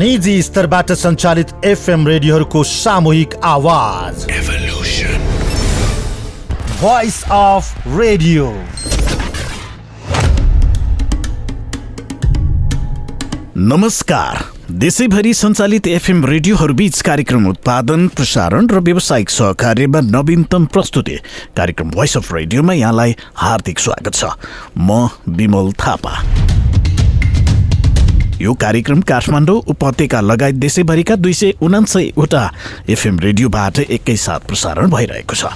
निजी 0.00 0.42
स्तरबाट 0.42 0.92
सञ्चालित 0.92 1.48
एफएम 1.64 2.06
रेडियोहरूको 2.08 2.62
सामूहिक 2.64 3.34
आवाज। 3.44 4.24
भोइस 6.80 7.22
अफ 7.30 7.88
रेडियो 7.88 8.46
नमस्कार। 13.56 14.44
देशैभरि 14.70 15.34
सञ्चालित 15.34 15.86
एफएम 15.86 16.24
रेडियोहरूबीच 16.26 17.00
कार्यक्रम 17.02 17.48
उत्पादन 17.48 18.08
प्रसारण 18.08 18.68
र 18.68 18.80
व्यावसायिक 18.80 19.30
सहकार्यमा 19.30 20.00
नवीनतम 20.00 20.66
प्रस्तुति। 20.66 21.18
कार्यक्रम 21.56 21.90
भोइस 21.90 22.16
अफ 22.16 22.34
रेडियोमा 22.34 22.72
यहाँलाई 22.72 23.16
हार्दिक 23.36 23.78
स्वागत 23.78 24.14
छ। 24.14 24.24
म 24.78 25.08
विमल 25.28 25.72
थापा। 25.72 26.22
यो 28.40 28.52
कार्यक्रम 28.54 29.00
काठमाडौँ 29.00 29.56
उपत्यका 29.68 30.20
लगायत 30.20 30.54
देशैभरिका 30.56 31.16
दुई 31.16 31.32
सय 31.34 31.52
उनान्सयवटा 31.62 32.42
एफएम 32.88 33.18
रेडियोबाट 33.18 33.78
एकैसाथ 33.80 34.46
प्रसारण 34.48 34.90
भइरहेको 34.90 35.34
छ। 35.34 35.52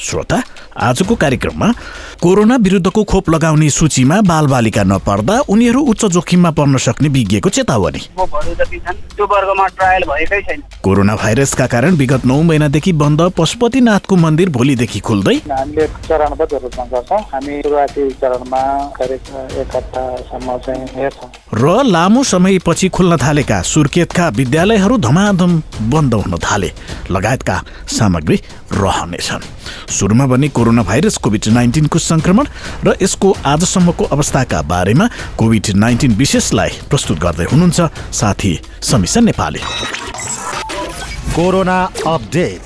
श्रोता 0.00 0.42
आजको 0.88 1.14
कार्यक्रममा 1.14 1.72
कोरोना 2.22 2.56
विरुद्धको 2.56 3.02
खोप 3.02 3.30
लगाउने 3.30 3.68
सूचीमा 3.68 4.20
बालबालिका 4.22 4.82
नपर्दा 4.84 5.38
उनीहरू 5.50 5.80
उच्च 5.82 6.04
जोखिममा 6.14 6.50
पर्न 6.54 6.78
सक्ने 6.78 7.08
विज्ञको 7.08 7.48
चेतावनी। 7.50 7.98
खोपहरू 8.14 8.54
जति 8.54 8.78
छन् 8.78 8.98
त्यो 9.16 9.26
वर्गमा 9.26 9.66
ट्रायल 9.66 10.02
भएकै 10.06 10.40
छैन। 10.40 10.62
कोरोना 10.84 11.16
भाइरसका 11.16 11.66
कारण 11.66 11.96
विगत 11.98 12.26
नौ 12.26 12.40
महिनादेखि 12.42 12.92
बन्द 12.94 13.20
पशुपतिनाथको 13.38 14.16
मन्दिर 14.16 14.48
भोलिदेखि 14.54 15.00
खुल्दै। 15.00 15.34
हामीले 15.50 15.86
चरणबद्ध 16.06 16.52
रूपमा 16.54 16.84
गर्छौँ। 16.92 17.20
हामी 17.32 17.58
सुरुवाती 17.58 18.08
चरणमा 18.22 18.62
करिब 18.98 19.22
एक 19.58 19.76
हप्तासम्म 19.76 20.56
चाहिँ 20.62 20.86
हेर्छौँ। 20.94 21.30
र 21.58 21.82
लामो 21.84 22.22
समयपछि 22.22 22.88
खुल्न 22.88 23.16
थालेका 23.18 23.60
सुर्खेतका 23.66 24.28
विद्यालयहरू 24.38 24.98
धमाधम 25.00 25.58
बन्द 25.90 26.14
हुन 26.14 26.38
थाले। 26.38 26.70
लगायतका 27.10 27.56
सामग्री 27.90 28.36
रहनेछन्। 28.72 29.50
सुरुमा 29.90 30.26
भने 30.26 30.48
कोरोना 30.48 30.82
भाइरस 30.82 31.16
कोभिड 31.18 31.44
नाइन्टिनको 31.48 31.98
सङ्क्रमण 32.12 32.44
र 32.86 32.96
यसको 33.02 33.28
आजसम्मको 33.46 34.04
अवस्थाका 34.14 34.62
बारेमा 34.72 35.06
कोभिड 35.38 35.66
नाइन्टिन 35.76 36.12
विशेषलाई 36.14 36.70
प्रस्तुत 36.90 37.18
गर्दै 37.18 37.46
हुनुहुन्छ 37.52 37.80
साथी 38.12 38.52
समीक्षा 38.82 39.20
नेपाली। 39.20 39.60
Corona 41.32 41.78
update. 42.06 42.60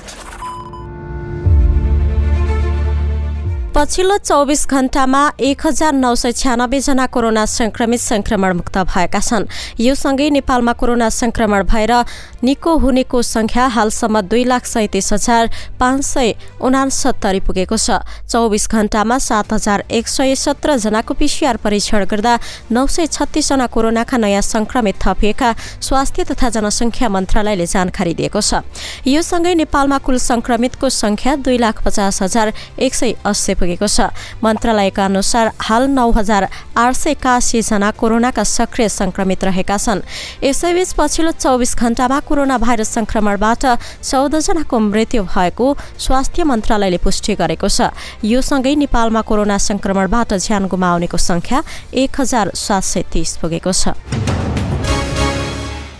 पछिल्लो 3.75 4.17
चौबिस 4.17 4.61
घण्टामा 4.67 5.21
एक 5.39 5.65
हजार 5.65 5.93
नौ 5.93 6.13
सय 6.15 6.31
छ्यानब्बेजना 6.33 7.05
कोरोना 7.13 7.43
संक्रमित 7.45 7.99
संक्रमण 8.01 8.53
मुक्त 8.57 8.77
भएका 8.89 9.19
छन्। 9.19 9.45
यो 9.77 9.93
सँगै 9.95 10.29
नेपालमा 10.33 10.73
कोरोना 10.73 11.09
संक्रमण 11.13 11.63
भएर 11.63 11.93
निको 12.43 12.75
हुनेको 12.77 13.21
संख्या 13.21 13.65
हालसम्म 13.67 14.21
दुई 14.23 14.43
लाख 14.43 14.65
सैतिस 14.65 15.11
हजार 15.13 15.49
पाँच 15.79 16.03
सय 16.05 16.33
उनासत्तरी 16.61 17.39
पुगेको 17.39 17.77
छ। 17.77 17.97
चौबिस 18.29 18.67
घण्टामा 18.69 19.17
सात 19.19 19.53
हजार 19.53 19.83
एक 19.89 20.07
सय 20.07 20.35
सत्रजनाको 20.37 21.13
पिसिआर 21.13 21.57
परीक्षण 21.57 22.05
गर्दा 22.05 22.37
नौ 22.71 22.85
सय 22.87 23.07
छत्तिसजना 23.07 23.67
कोरोनाका 23.67 24.17
नयाँ 24.17 24.41
संक्रमित 24.43 24.95
थपिएका 25.01 25.53
स्वास्थ्य 25.81 26.23
तथा 26.29 26.49
जनसङ्ख्या 26.49 27.09
मन्त्रालयले 27.09 27.65
जानकारी 27.65 28.13
दिएको 28.13 28.41
छ। 28.41 28.61
यो 29.07 29.21
सँगै 29.21 29.53
नेपालमा 29.57 29.97
कुल 29.97 30.17
संक्रमितको 30.21 30.89
संख्या 30.89 31.35
दुई 31.41 31.57
लाख 31.57 31.81
पचास 31.81 32.21
हजार 32.21 32.53
एक 32.77 32.93
सय 32.93 33.15
अस्सी 33.25 33.53
पुगेको 33.55 33.87
छ। 33.87 34.13
मन्त्रालयका 34.43 35.05
अनुसार 35.05 35.51
हाल 35.57 35.89
नौ 35.89 36.11
हजार 36.11 36.47
आठ 36.77 36.93
सय 36.95 37.11
एकासीजना 37.11 37.91
कोरोनाका 37.97 38.43
सक्रिय 38.45 38.89
संक्रमित 38.91 39.43
रहेका 39.43 39.77
छन्। 39.77 40.01
यसैबीच 40.43 40.93
पछिल्लो 40.93 41.31
चौबिस 41.33 41.75
घण्टामा 41.75 42.19
कोरोना 42.27 42.57
भाइरस 42.57 42.89
संक्रमणबाट 42.93 43.65
चौधजनाको 44.03 44.79
मृत्यु 44.79 45.23
भएको 45.25 45.65
स्वास्थ्य 45.97 46.43
मन्त्रालयले 46.43 46.97
पुष्टि 46.99 47.35
गरेको 47.35 47.67
छ। 47.67 47.89
यो 48.23 48.41
सँगै 48.41 48.75
नेपालमा 48.83 49.21
कोरोना 49.21 49.57
संक्रमणबाट 49.57 50.33
ज्यान 50.35 50.67
गुमाउनेको 50.67 51.17
संख्या 51.17 51.63
एक 51.93 52.21
हजार 52.21 52.51
सात 52.55 52.83
सय 52.83 53.03
तीस 53.13 53.37
पुगेको 53.41 53.71
छ। 53.71 53.95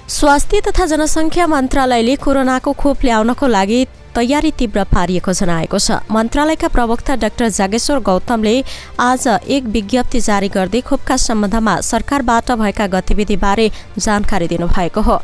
स्वास्थ्य 0.08 0.60
तथा 0.68 0.86
जनसङ्ख्या 0.86 1.46
मन्त्रालयले 1.48 2.16
कोरोनाको 2.16 2.72
खोप 2.74 2.98
ल्याउनको 3.06 3.48
लागि 3.48 3.80
तयारी 4.16 4.52
तीव्र 4.52 4.84
पारिएको 4.86 5.34
जनाएको 5.34 5.80
छ। 5.80 5.92
मन्त्रालयका 6.12 6.68
प्रवक्ता 6.68 7.16
डाक्टर 7.18 7.50
जागेश्वर 7.50 8.00
गौतमले 8.00 8.56
आज 9.00 9.28
एक 9.28 9.64
विज्ञप्ति 9.68 10.20
जारी 10.20 10.50
गर्दै 10.50 10.82
खोपका 10.82 11.18
सम्बन्धमा 11.18 11.80
सरकारबाट 11.82 12.52
भएका 12.54 12.88
गतिविधिबारे 12.88 13.70
जानकारी 14.00 14.48
दिनुभएको 14.48 15.02
हो। 15.02 15.18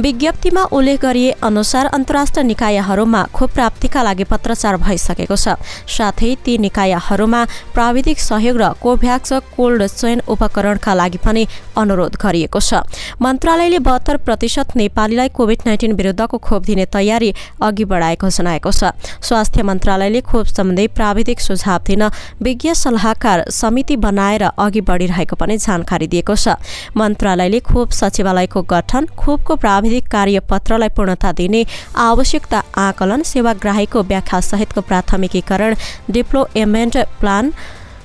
विज्ञप्तिमा 0.00 0.62
उल्लेख 0.72 1.00
गरिए 1.00 1.30
अनुसार 1.42 1.86
अन्तर्राष्ट्रिय 1.88 2.44
निकायहरूमा 2.44 3.22
खोप 3.34 3.50
प्राप्तिका 3.50 4.02
लागि 4.02 4.24
पत्रचार 4.24 4.76
भइसकेको 4.78 5.36
छ। 5.36 5.56
साथै 5.88 6.34
ती 6.44 6.58
निकायहरूमा 6.58 7.44
प्राविधिक 7.74 8.18
सहयोग 8.20 8.56
र 8.56 8.72
कोभ्याक्स 8.80 9.32
कोल्ड 9.56 9.86
चेन 9.88 10.20
उपकरणका 10.28 10.94
लागि 10.94 11.18
पनि 11.18 11.46
अनुरोध 11.76 12.16
गरिएको 12.16 12.60
छ। 12.60 12.82
मन्त्रालयले 13.22 13.78
बहत्तर 13.80 14.16
प्रतिशत 14.24 14.76
नेपालीलाई 14.76 15.28
कोभिड 15.30 15.60
नाइन्टिन 15.66 15.92
विरुद्धको 15.92 16.38
खोप 16.38 16.62
दिने 16.64 16.86
तयारी 16.86 17.34
अघि 17.62 17.84
बढाएको 17.84 18.30
जनाएको 18.38 18.70
छ 18.70 18.92
स्वास्थ्य 19.22 19.62
मन्त्रालयले 19.62 20.20
खोप 20.30 20.46
सम्बन्धी 20.48 20.86
प्राविधिक 20.96 21.40
सुझाव 21.40 21.80
दिन 21.86 22.02
विज्ञ 22.42 22.74
सल्लाहकार 22.74 23.44
समिति 23.52 23.96
बनाएर 23.98 24.42
अघि 24.44 24.80
बढिरहेको 24.88 25.36
पनि 25.36 25.56
जानकारी 25.58 26.06
दिएको 26.06 26.34
छ। 26.36 26.56
मन्त्रालयले 26.96 27.60
खोप 27.68 27.90
सचिवालयको 27.92 28.62
गठन 28.72 29.06
खोपको 29.18 29.56
प्राविधिक 29.56 30.08
कार्यपत्रलाई 30.10 30.88
पूर्णता 30.96 31.32
दिने 31.32 31.64
आवश्यकता 31.98 32.62
आकलन 32.78 33.22
सेवाग्राहीको 33.24 34.02
व्याख्या 34.10 34.40
सहितको 34.42 34.80
प्राथमिकीकरण 34.88 35.74
डिप्लोएमेन्ट 36.10 36.96
प्लान 37.20 37.52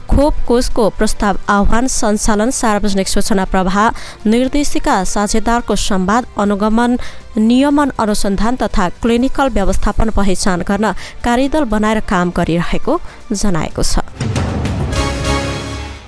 खोप 0.10 0.34
कोषको 0.48 0.90
प्रस्ताव 0.98 1.38
आह्वान 1.50 1.88
सञ्चालन 1.88 2.50
सार्वजनिक 2.52 3.08
सूचना 3.08 3.46
प्रवाह 3.46 3.78
निर्देशिका 4.26 5.04
साझेदारको 5.14 5.76
संवाद 5.76 6.26
अनुगमन 6.44 6.98
नियमन 7.38 7.92
अनुसन्धान 8.00 8.56
तथा 8.56 8.90
क्लिनिकल 9.02 9.50
व्यवस्थापन 9.50 10.10
पहिचान 10.18 10.62
गर्न 10.70 10.92
कार्यदल 11.26 11.64
बनाएर 11.74 12.00
काम 12.10 12.32
गरिरहेको 12.38 13.00
जनाएको 13.34 13.84
छ। 13.84 14.53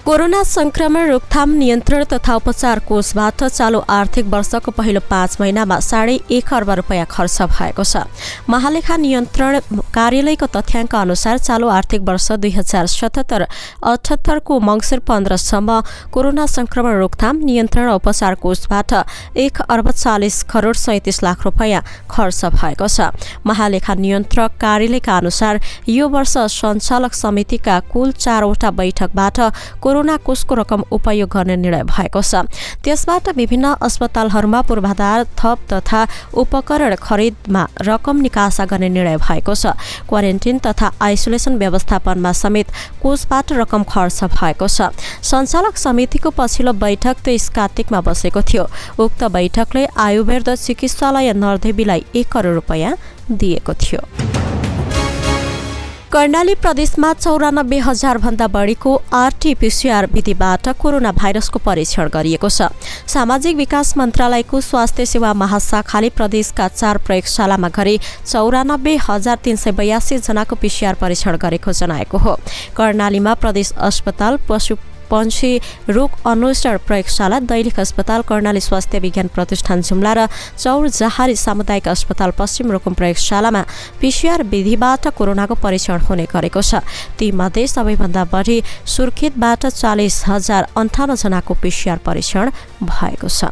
कोरोना 0.06 0.42
संक्रमण 0.44 1.08
रोकथाम 1.10 1.52
नियन्त्रण 1.58 2.04
तथा 2.06 2.34
उपचार 2.36 2.80
कोषबाट 2.88 3.44
चालु 3.44 3.80
आर्थिक 3.90 4.26
वर्षको 4.30 4.72
पहिलो 4.72 5.00
पाँच 5.10 5.38
महिनामा 5.42 5.80
साढे 5.82 6.20
एक 6.30 6.54
अर्ब 6.54 6.70
रुपियाँ 6.80 7.06
खर्च 7.10 7.42
भएको 7.42 7.84
छ। 7.84 8.06
महालेखा 8.46 8.98
नियन्त्रण 8.98 9.60
कार्यालयको 9.96 10.46
तथ्याङ्क 10.56 10.96
अनुसार 10.96 11.38
चालु 11.40 11.68
आर्थिक 11.68 12.02
वर्ष 12.06 12.32
दुई 12.38 12.52
हजार 12.52 12.86
सतहत्तर 12.88 13.46
अठहत्तरको 13.84 14.60
मङ्सिर 14.62 15.00
पन्ध्रसम्म 15.10 15.80
कोरोना 16.14 16.46
संक्रमण 16.54 17.00
रोकथाम 17.02 17.42
नियन्त्रण 17.42 17.90
उपचार 17.92 18.36
कोषबाट 18.46 18.94
एक 19.42 19.62
अर्ब 19.68 19.92
चालिस 19.94 20.42
करोड 20.54 20.76
सैतिस 20.86 21.22
लाख 21.24 21.46
रुपियाँ 21.46 21.82
खर्च 22.12 22.46
भएको 22.54 22.88
छ। 22.88 23.10
महालेखा 23.42 23.94
नियन्त्रक 24.06 24.62
कार्यालयका 24.62 25.18
अनुसार 25.18 25.62
यो 25.90 26.10
वर्ष 26.14 26.38
सञ्चालक 26.62 27.14
समितिका 27.16 27.80
कुल 27.90 28.12
चारवटा 28.22 28.72
बैठकबाट 28.78 29.40
कोरोना 29.96 30.16
कोषको 30.28 30.56
रकम 30.56 30.84
उपयोग 30.92 31.30
गर्ने 31.32 31.56
निर्णय 31.56 31.84
भएको 31.88 32.22
छ। 32.22 32.44
त्यसबाट 32.84 33.30
विभिन्न 33.32 33.80
अस्पतालहरूमा 33.80 34.62
पूर्वाधार 34.68 35.24
थप 35.40 35.60
तथा 35.72 36.02
उपकरण 36.36 36.96
खरिदमा 37.00 37.64
रकम 37.80 38.16
निकासा 38.20 38.66
गर्ने 38.68 38.90
निर्णय 38.92 39.18
भएको 39.18 39.56
छ। 39.56 39.72
क्वारेन्टिन 40.04 40.60
तथा 40.60 40.92
आइसोलेसन 41.00 41.56
व्यवस्थापनमा 41.56 42.32
समेत 42.36 42.68
कोषबाट 43.00 43.54
रकम 43.56 43.84
खर्च 43.88 44.24
भएको 44.36 44.68
छ। 44.68 44.92
सञ्चालक 45.24 45.78
समितिको 45.80 46.30
पछिल्लो 46.36 46.74
बैठक 46.76 47.24
तेइस 47.24 47.48
कार्तिकमा 47.56 48.02
बसेको 48.04 48.42
थियो। 48.44 48.68
उक्त 49.00 49.24
बैठकले 49.32 49.86
आयुर्वेद 49.96 50.56
चिकित्सालय 50.58 51.34
नरदेवीलाई 51.34 52.06
एक 52.16 52.28
करोड 52.28 52.54
रुपियाँ 52.60 52.96
दिएको 53.32 53.74
थियो। 53.80 54.55
कर्णाली 56.12 56.54
प्रदेशमा 56.56 57.12
चौरानब्बे 57.14 57.78
हजार 57.80 58.18
भन्दा 58.18 58.48
बढीको 58.48 58.92
आरटीपीसीआर 59.14 60.06
विधिबाट 60.14 60.68
कोरोना 60.80 61.12
भाइरसको 61.12 61.60
परीक्षण 61.60 62.10
गरिएको 62.10 62.50
छ। 62.50 62.70
सामाजिक 63.10 63.56
विकास 63.58 63.98
मन्त्रालयको 63.98 64.62
स्वास्थ्य 64.62 65.06
सेवा 65.06 65.34
महाशाखाले 65.34 66.10
प्रदेशका 66.10 66.68
चार 66.70 66.98
प्रयोगशालामा 67.06 67.70
गरी 67.70 67.98
चौरानब्बे 68.26 68.96
हजार 69.02 69.38
तीन 69.44 69.56
सय 69.58 69.72
बयासी 69.74 70.18
जनाको 70.22 70.56
पिसिआर 70.56 70.96
परीक्षण 71.02 71.38
गरेको 71.38 71.72
जनाएको 71.74 72.18
हो। 72.18 72.38
कर्णालीमा 72.78 73.34
प्रदेश 73.36 73.72
अस्पताल 73.82 74.40
पशु 74.50 74.76
पन्छी 75.10 75.52
रोग 75.90 76.10
अन्वेषण 76.26 76.78
प्रयोगशाला 76.88 77.40
दैनिक 77.46 77.80
अस्पताल 77.80 78.22
कर्णाली 78.30 78.62
स्वास्थ्य 78.62 79.00
विज्ञान 79.00 79.28
प्रतिष्ठान 79.36 79.82
जुम्ला 79.82 80.14
र 80.14 80.28
चौर 80.58 80.88
जहारी 80.90 81.36
सामुदायिक 81.36 81.88
अस्पताल 81.88 82.32
पश्चिम 82.40 82.72
रोकुम 82.72 82.94
प्रयोगशालामा 82.94 83.62
पिसिआर 84.02 84.44
विधिबाट 84.44 85.08
कोरोनाको 85.18 85.56
परीक्षण 85.56 86.00
हुने 86.10 86.26
गरेको 86.34 86.62
छ। 86.62 86.82
तीमध्ये 87.20 87.68
सबैभन्दा 87.68 88.24
बढी 88.34 88.58
सुर्खेतबाट 88.86 89.66
चालिस 89.66 90.24
हजार 90.28 90.68
अन्ठाउन्न 90.78 91.16
जनाको 91.16 91.54
पिसिआर 91.62 91.98
परीक्षण 92.06 92.52
भएको 92.84 93.28
छ। 93.30 93.52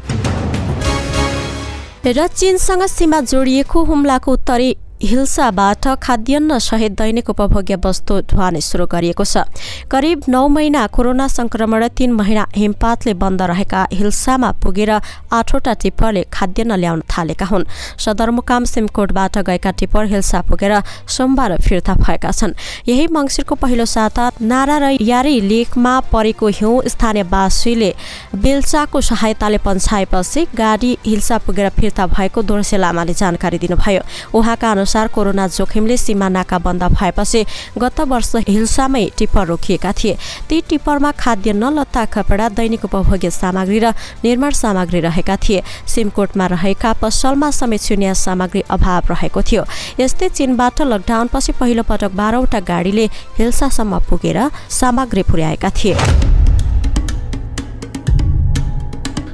र 2.06 2.28
चीनसँग 2.28 2.84
सीमा 2.88 3.20
जोडिएको 3.24 3.84
हुम्लाको 3.84 4.32
उत्तरी 4.34 4.70
हिल्साबाट 5.04 5.88
खाद्यान्न 6.04 6.58
सहित 6.60 6.92
दैनिक 6.92 7.30
उपभोग्य 7.30 7.76
वस्तु 7.86 8.20
ढुवानी 8.32 8.62
सुरु 8.62 8.86
गरिएको 8.88 9.24
छ। 9.26 9.44
करिब 9.92 10.22
नौ 10.30 10.48
महिना 10.48 10.86
कोरोना 10.88 11.28
संक्रमण 11.28 11.88
तीन 11.92 12.12
महिना 12.14 12.46
हिमपातले 12.56 13.14
बन्द 13.14 13.42
रहेका 13.44 13.82
हिल्सामा 13.94 14.52
पुगेर 14.64 14.92
आठवटा 14.92 15.74
टिप्परले 15.84 16.24
खाद्यान्न 16.32 16.80
ल्याउन 16.80 17.02
थालेका 17.12 17.46
हुन्। 17.46 17.66
सदरमुकाम 18.00 18.64
सिमकोटबाट 18.66 19.38
गएका 19.44 19.72
टिप्पर 19.76 20.06
हिल्सा 20.08 20.42
पुगेर 20.48 20.74
सोमबार 21.08 21.58
फिर्ता 21.60 21.94
भएका 21.96 22.32
छन्। 22.32 22.56
यही 22.88 23.08
मङ्सिरको 23.12 23.56
पहिलो 23.60 23.86
साता 23.86 24.32
नारा 24.42 24.78
र 24.78 24.96
यारी 25.04 25.36
लेकमा 25.44 26.00
परेको 26.14 26.48
हिउँ 26.48 26.88
स्थानीयवासीले 26.88 27.92
बेल्चाको 28.40 29.02
सहायताले 29.04 29.58
पन्छाएपछि 29.68 30.48
गाडी 30.56 30.98
हिल्सा 31.06 31.38
पुगेर 31.44 31.70
फिर्ता 31.76 32.08
भएको 32.08 32.42
दोर्से 32.42 32.78
लामाले 32.78 33.14
जानकारी 33.14 33.58
दिनुभयो। 33.60 34.02
उहाँका 34.32 34.72
अनुसार 34.94 35.08
कोरोना 35.10 35.48
जोखिमले 35.50 35.98
सीमा 35.98 36.28
नाका 36.30 36.58
बन्द 36.62 36.84
भएपछि 36.94 37.42
गत 37.78 38.00
वर्ष 38.06 38.46
हिल्सामै 38.46 39.06
टिप्पर 39.18 39.46
रोकिएका 39.48 39.92
थिए। 39.94 40.18
ती 40.50 40.62
टिप्परमा 40.70 41.12
खाद्यान्न 41.18 41.74
लत्ता 41.74 42.04
कपडा 42.14 42.50
दैनिक 42.54 42.86
उपभोग्य 42.86 43.30
सामग्री 43.32 43.80
र 43.80 43.90
निर्माण 44.22 44.52
सामग्री 44.54 45.00
रहेका 45.02 45.36
थिए। 45.42 45.64
सिमकोटमा 45.90 46.46
रहेका 46.46 46.94
पसलमा 47.02 47.50
समेत 47.52 47.82
शून्य 47.82 48.14
सामग्री 48.14 48.62
अभाव 48.70 49.10
रहेको 49.10 49.42
थियो। 49.42 49.66
यस्तै 50.00 50.30
चीनबाट 50.30 50.82
लकडाउनपछि 50.84 51.52
पहिलो 51.58 51.84
पटक 51.90 52.14
बाह्रवटा 52.14 52.60
गाडीले 52.62 53.06
हिल्सासम्म 53.38 54.00
पुगेर 54.06 54.40
सामग्री 54.70 55.24
पुर्याएका 55.26 55.70
थिए। 55.74 55.96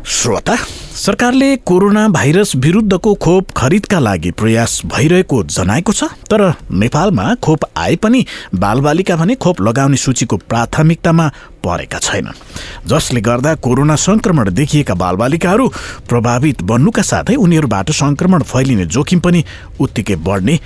श्रोता 0.07 0.55
सरकारले 0.99 1.55
कोरोना 1.63 2.07
भाइरस 2.09 2.51
विरुद्धको 2.55 3.13
खोप 3.15 3.51
खरिदका 3.57 3.99
लागि 3.99 4.31
प्रयास 4.31 4.81
भइरहेको 4.85 5.37
जनाएको 5.47 5.93
छ 5.93 6.03
तर 6.31 6.41
नेपालमा 6.75 7.35
खोप 7.43 7.59
आए 7.77 7.95
पनि 7.95 8.25
बालबालिका 8.55 9.15
भने 9.15 9.35
खोप 9.35 9.61
लगाउने 9.61 9.97
सूचीको 9.97 10.37
प्राथमिकतामा 10.49 11.27
परेका 11.63 11.99
छैनन् 11.99 12.41
जसले 12.89 13.21
गर्दा 13.21 13.55
कोरोना 13.63 13.95
संक्रमण 13.95 14.51
देखिएका 14.51 14.95
बालबालिकाहरू 14.95 15.67
प्रभावित 16.09 16.61
बन्नुका 16.67 17.01
साथै 17.11 17.35
उनीहरूबाट 17.37 17.91
संक्रमण 18.01 18.43
फैलिने 18.51 18.85
जोखिम 18.97 19.19
पनि 19.19 19.43
उत्तिकै 19.79 20.15
बढ्ने 20.27 20.59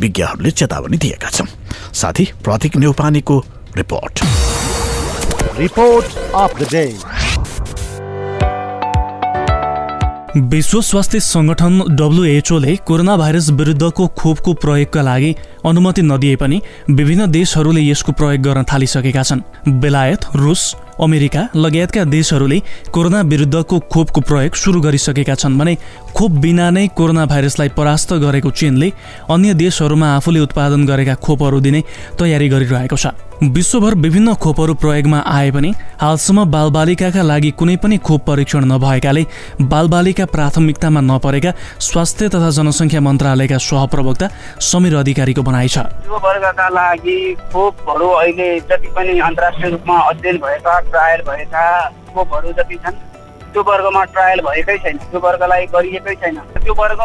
विज्ञहरूले 0.00 0.50
चेतावनी 0.50 0.96
दिएका 0.98 1.30
छन्। 1.30 1.54
साथी 1.94 2.24
Pratik 2.44 2.76
नेउपानेको 2.76 3.38
report. 3.76 4.14
Report 5.58 6.18
of 6.34 6.60
the 6.60 6.68
day 6.72 6.84
विश्व 10.36 10.80
स्वास्थ्य 10.80 11.18
सङ्गठन 11.20 11.78
डब्लुएचओले 11.90 12.76
कोरोना 12.86 13.16
भाइरस 13.16 13.48
विरुद्धको 13.50 14.06
खोपको 14.18 14.52
प्रयोगका 14.62 15.02
लागि 15.02 15.34
अनुमति 15.66 16.02
नदिए 16.02 16.36
पनि 16.36 16.60
विभिन्न 16.90 17.30
देशहरूले 17.30 17.82
यसको 17.82 18.12
प्रयोग 18.12 18.42
गर्न 18.42 18.62
थालिसकेका 18.72 19.22
छन्। 19.22 19.40
बेलायत 19.80 20.26
रुस 20.36 20.74
अमेरिका 21.00 21.48
लगायतका 21.56 22.04
देशहरूले 22.06 22.58
कोरोना 22.92 23.20
विरुद्धको 23.22 23.78
खोपको 23.92 24.20
प्रयोग 24.20 24.54
सुरु 24.54 24.80
गरिसकेका 24.80 25.34
छन् 25.34 25.58
भने 25.58 25.76
खोप 26.16 26.30
बिना 26.42 26.70
नै 26.70 26.86
कोरोना 26.96 27.26
भाइरसलाई 27.26 27.68
परास्त 27.76 28.12
गरेको 28.22 28.50
चीनले 28.52 28.92
अन्य 29.30 29.54
देशहरूमा 29.56 30.14
आफूले 30.16 30.40
उत्पादन 30.40 30.86
गरेका 30.86 31.14
खोपहरू 31.16 31.60
दिने 31.60 31.82
तयारी 32.18 32.48
गरिरहेको 32.48 32.96
छ। 32.96 33.06
विश्वभर 33.42 33.94
विभिन्न 33.98 34.34
खोपहरू 34.34 34.74
प्रयोगमा 34.74 35.18
आए 35.26 35.50
पनि 35.50 35.70
हालसम्म 36.00 36.44
बालबालिकाका 36.46 37.22
लागि 37.22 37.50
कुनै 37.58 37.76
पनि 37.82 37.96
खोप 37.98 38.20
परीक्षण 38.26 38.64
नभएकाले 38.64 39.24
बालबालिका 39.62 40.24
प्राथमिकतामा 40.26 41.00
नपरेका 41.02 41.52
स्वास्थ्य 41.80 42.28
तथा 42.28 42.50
जनसङ्ख्या 42.52 43.00
मन्त्रालयका 43.00 43.58
सहप्रवक्ता 43.60 44.28
समीर 44.62 44.94
अधिकारीको 44.96 45.42
भनाइ 45.52 45.68
छ। 45.68 45.78
यो 46.08 46.16
वर्गका 46.24 46.68
लागि 46.72 47.18
खोपहरू 47.52 48.08
अहिले 48.10 48.48
जति 48.68 48.88
पनि 48.96 49.18
अन्तर्राष्ट्रिय 49.20 49.70
रूपमा 49.70 49.96
अध्ययन 50.10 50.36
भएका 50.40 50.78
ट्रायल 50.90 51.20
भएका 51.28 51.64
खोपहरू 52.14 52.52
जति 52.58 52.76
छन् 52.84 52.96
त्यो 53.52 53.62
वर्गमा 53.62 54.04
ट्रायल 54.12 54.40
भएकै 54.48 54.76
छैन 54.80 54.96
त्यो 54.98 55.20
वर्गलाई 55.20 55.66
गरिएकै 55.74 56.14
छैन। 56.22 56.36
त्यो 56.56 56.74
वर्ग 56.74 57.00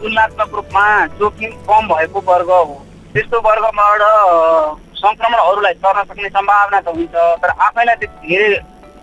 तुलनात्मक 0.00 0.54
रूपमा 0.54 0.84
जोखिम 1.20 1.50
कम 1.68 1.82
भएको 1.92 2.20
वर्ग 2.30 2.50
हो। 2.50 2.76
त्यस्तो 3.12 3.40
वर्गबाट 3.44 4.02
सङ्क्रमणहरूलाई 4.96 5.74
सर्न 5.84 6.02
सक्ने 6.08 6.28
सम्भावना 6.28 6.80
त 6.80 6.88
हुन्छ 6.96 7.14
तर 7.42 7.50
आफैलाई 7.68 7.96
धेरै 8.06 8.48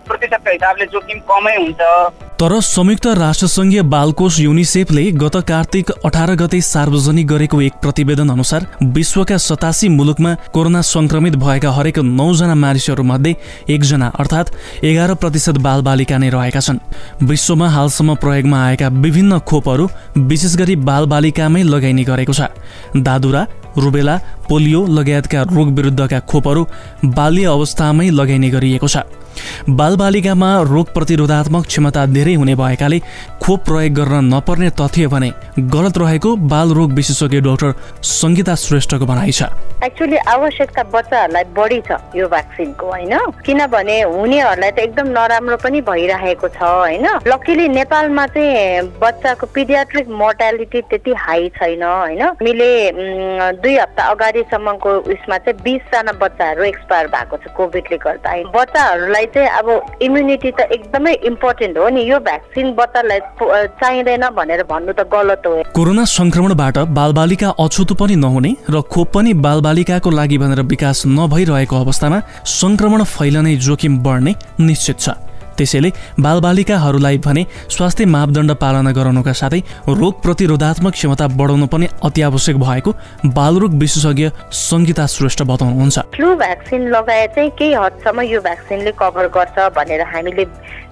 प्रतिशतको 0.07 0.49
हिसाबले 0.51 0.85
जोखिम 0.93 1.19
कमै 1.29 1.55
हुन्छ। 1.57 1.81
तर 2.39 2.59
संयुक्त 2.61 3.05
राष्ट्रसङ्घीय 3.17 3.81
बालकोष 3.91 4.39
युनिसेफले 4.39 5.03
गत 5.11 5.35
कार्तिक 5.47 5.89
अठार 6.05 6.33
गते 6.37 6.59
सार्वजनिक 6.61 7.27
गरेको 7.27 7.61
एक 7.61 7.73
प्रतिवेदन 7.81 8.29
अनुसार 8.29 8.65
विश्वका 8.95 9.37
सतासी 9.37 9.87
मुलुकमा 9.89 10.33
कोरोना 10.53 10.81
संक्रमित 10.83 11.35
भएका 11.35 11.71
हरेक 11.71 11.99
नौजना 12.11 12.55
मानिसहरूमध्ये 12.55 13.35
एकजना 13.69 14.11
अर्थात् 14.19 14.53
एघार 14.85 15.13
प्रतिशत 15.15 15.57
बालबालिका 15.65 16.17
नै 16.17 16.29
रहेका 16.29 16.59
छन्। 16.59 16.79
विश्वमा 17.25 17.69
हालसम्म 17.69 18.15
प्रयोगमा 18.21 18.63
आएका 18.65 18.87
विभिन्न 19.01 19.39
खोपहरू 19.41 19.89
विशेष 20.19 20.55
गरी 20.55 20.75
बालबालिकामै 20.85 21.63
लगाइने 21.65 22.03
गरेको 22.05 22.33
छ। 22.33 22.53
दादुरा 23.01 23.47
रुबेला 23.77 24.17
पोलियो 24.49 24.85
लगायतका 24.93 25.41
रोग 25.49 25.67
विरुद्धका 25.73 26.19
खोपहरू 26.29 26.67
बाल्य 27.17 27.45
अवस्थामै 27.49 28.09
लगाइने 28.11 28.49
गरिएको 28.49 28.87
छ। 28.87 28.97
बालबालिकामा 29.69 30.49
रोग 30.63 30.93
प्रतिरोधात्मक 30.93 31.65
क्षमता 31.67 32.05
धेरै 32.13 32.33
हुने 32.33 32.55
भएकाले 32.55 32.99
खोप 33.43 33.59
प्रयोग 33.65 33.93
गर्न 33.93 34.33
नपर्ने 34.33 34.69
तथ्य 34.79 35.07
भने 35.07 35.31
गलत 35.75 35.97
रहेको 35.97 36.35
बाल 36.51 36.73
रोग 36.73 36.93
विशेषज्ञ 36.93 37.39
डाक्टर 37.41 37.73
सङ्गीता 38.03 38.55
श्रेष्ठको 38.57 39.05
भनाइ 39.05 39.31
छ। 39.31 39.43
एक्चुली 39.83 40.17
आवश्यकता 40.27 40.83
बच्चाहरूलाई 40.93 41.43
बढी 41.57 41.79
छ 41.87 41.99
यो 42.15 42.27
भ्याक्सिनको 42.27 42.85
होइन? 42.87 43.13
किनभने 43.45 44.01
हुनेहरूलाई 44.01 44.71
त 44.71 44.79
एकदम 44.79 45.07
नराम्रो 45.17 45.57
पनि 45.63 45.81
भइरहेको 45.81 46.47
छ 46.47 46.61
होइन? 46.61 47.07
लकिली 47.27 47.67
नेपालमा 47.69 48.25
चाहिँ 48.27 48.81
बच्चाको 49.01 49.45
पिडियाट्रिक 49.55 50.07
मोर्टालिटी 50.23 50.81
त्यति 50.89 51.13
हाई 51.17 51.49
छैन 51.57 51.83
होइन? 51.83 52.21
हामीले 52.21 52.71
दुई 53.61 53.75
हप्ता 53.77 54.03
अगाडिसम्मको 54.11 54.89
उयसमा 55.07 55.37
चाहिँ 55.37 55.61
बिसजना 55.63 56.11
बच्चाहरू 56.21 56.63
एक्सपायर 56.63 57.07
भएको 57.07 57.37
छ 57.37 57.53
कोभिडले 57.57 57.97
गर्दा 57.97 58.35
बच्चाहरूलाई 58.57 59.25
चाहिँ 59.33 59.49
अब 59.49 59.67
इम्युनिटी 60.01 60.51
त 60.51 60.67
एकदमै 60.71 61.13
इम्पोर्टेन्ट 61.29 61.77
हो 61.77 61.89
नि 61.89 62.01
यो 62.03 62.19
भ्याक्सिन 62.19 62.71
बच्चालाई 62.75 63.19
चाहिँदैन 63.81 64.27
भनेर 64.37 64.63
भन्नु 64.63 64.93
त 64.93 65.07
गलत 65.13 65.47
हो। 65.47 65.55
कोरोना 65.75 66.05
संक्रमणबाट 66.07 66.77
बालबालिका 66.97 67.49
अछुतो 67.59 67.95
पनि 67.95 68.15
नहुने 68.17 68.55
र 68.69 68.81
खोप 68.87 69.11
पनि 69.13 69.33
बालबालिकाको 69.45 70.09
लागि 70.09 70.37
भनेर 70.37 70.61
विकास 70.73 71.03
नभइरहेको 71.07 71.75
अवस्थामा 71.75 72.19
संक्रमण 72.55 73.03
फैलने 73.05 73.55
जोखिम 73.67 73.97
बढ्ने 74.03 74.35
निश्चित 74.59 74.99
छ। 74.99 75.09
त्यसैले 75.57 75.91
बालबालिकाहरूलाई 76.19 77.17
भने 77.25 77.45
स्वास्थ्य 77.69 78.05
मापदण्ड 78.07 78.51
पालना 78.63 78.91
गराउनुका 78.91 79.33
साथै 79.33 79.59
रोग 79.89 80.21
प्रतिरोधात्मक 80.21 80.93
क्षमता 80.93 81.27
बढाउनु 81.39 81.67
पनि 81.67 81.87
अति 82.03 82.21
आवश्यक 82.21 82.57
भएको 82.57 82.91
बालरोग 83.33 83.73
विशेषज्ञ 83.83 84.29
सङ्गीता 84.61 85.05
श्रेष्ठ 85.07 85.41
बताउनुहुन्छ। 85.51 85.99
फ्लू 86.15 86.35
भ्याक्सिन 86.35 86.87
लगाए 86.89 87.27
चाहिँ 87.35 87.49
केही 87.59 87.73
हदसम्म 87.73 88.21
यो 88.33 88.41
भ्याक्सिनले 88.41 88.91
कभर 88.99 89.27
गर्छ 89.37 89.57
भनेर 89.77 90.01
हामीले 90.13 90.43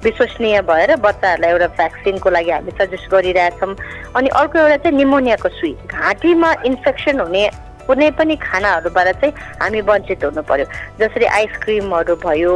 विश्वसनीय 0.06 0.62
भएर 0.62 0.96
बच्चाहरूलाई 1.02 1.52
एउटा 1.52 1.68
भ्याक्सिनको 1.78 2.30
लागि 2.30 2.52
हामी 2.52 2.72
सजेस्ट 2.80 3.10
गरिरहेछौँ। 3.12 3.76
अनि 4.16 4.30
अर्को 4.30 4.60
एउटा 4.60 4.78
चाहिँ 4.84 4.98
निमोनियाको 4.98 5.50
सुई। 5.50 5.74
घाँटीमा 5.90 6.50
इन्फेक्सन 6.66 7.20
हुने 7.20 7.44
कुनै 7.88 8.10
पनि 8.18 8.36
खानाहरूबाट 8.42 9.08
चाहिँ 9.22 9.34
हामी 9.62 9.82
वञ्चित 9.82 10.24
हुनु 10.26 10.42
पर्यो। 10.50 10.66
जसरी 11.00 11.26
आइसक्रिमहरू 11.40 12.16
भयो 12.26 12.54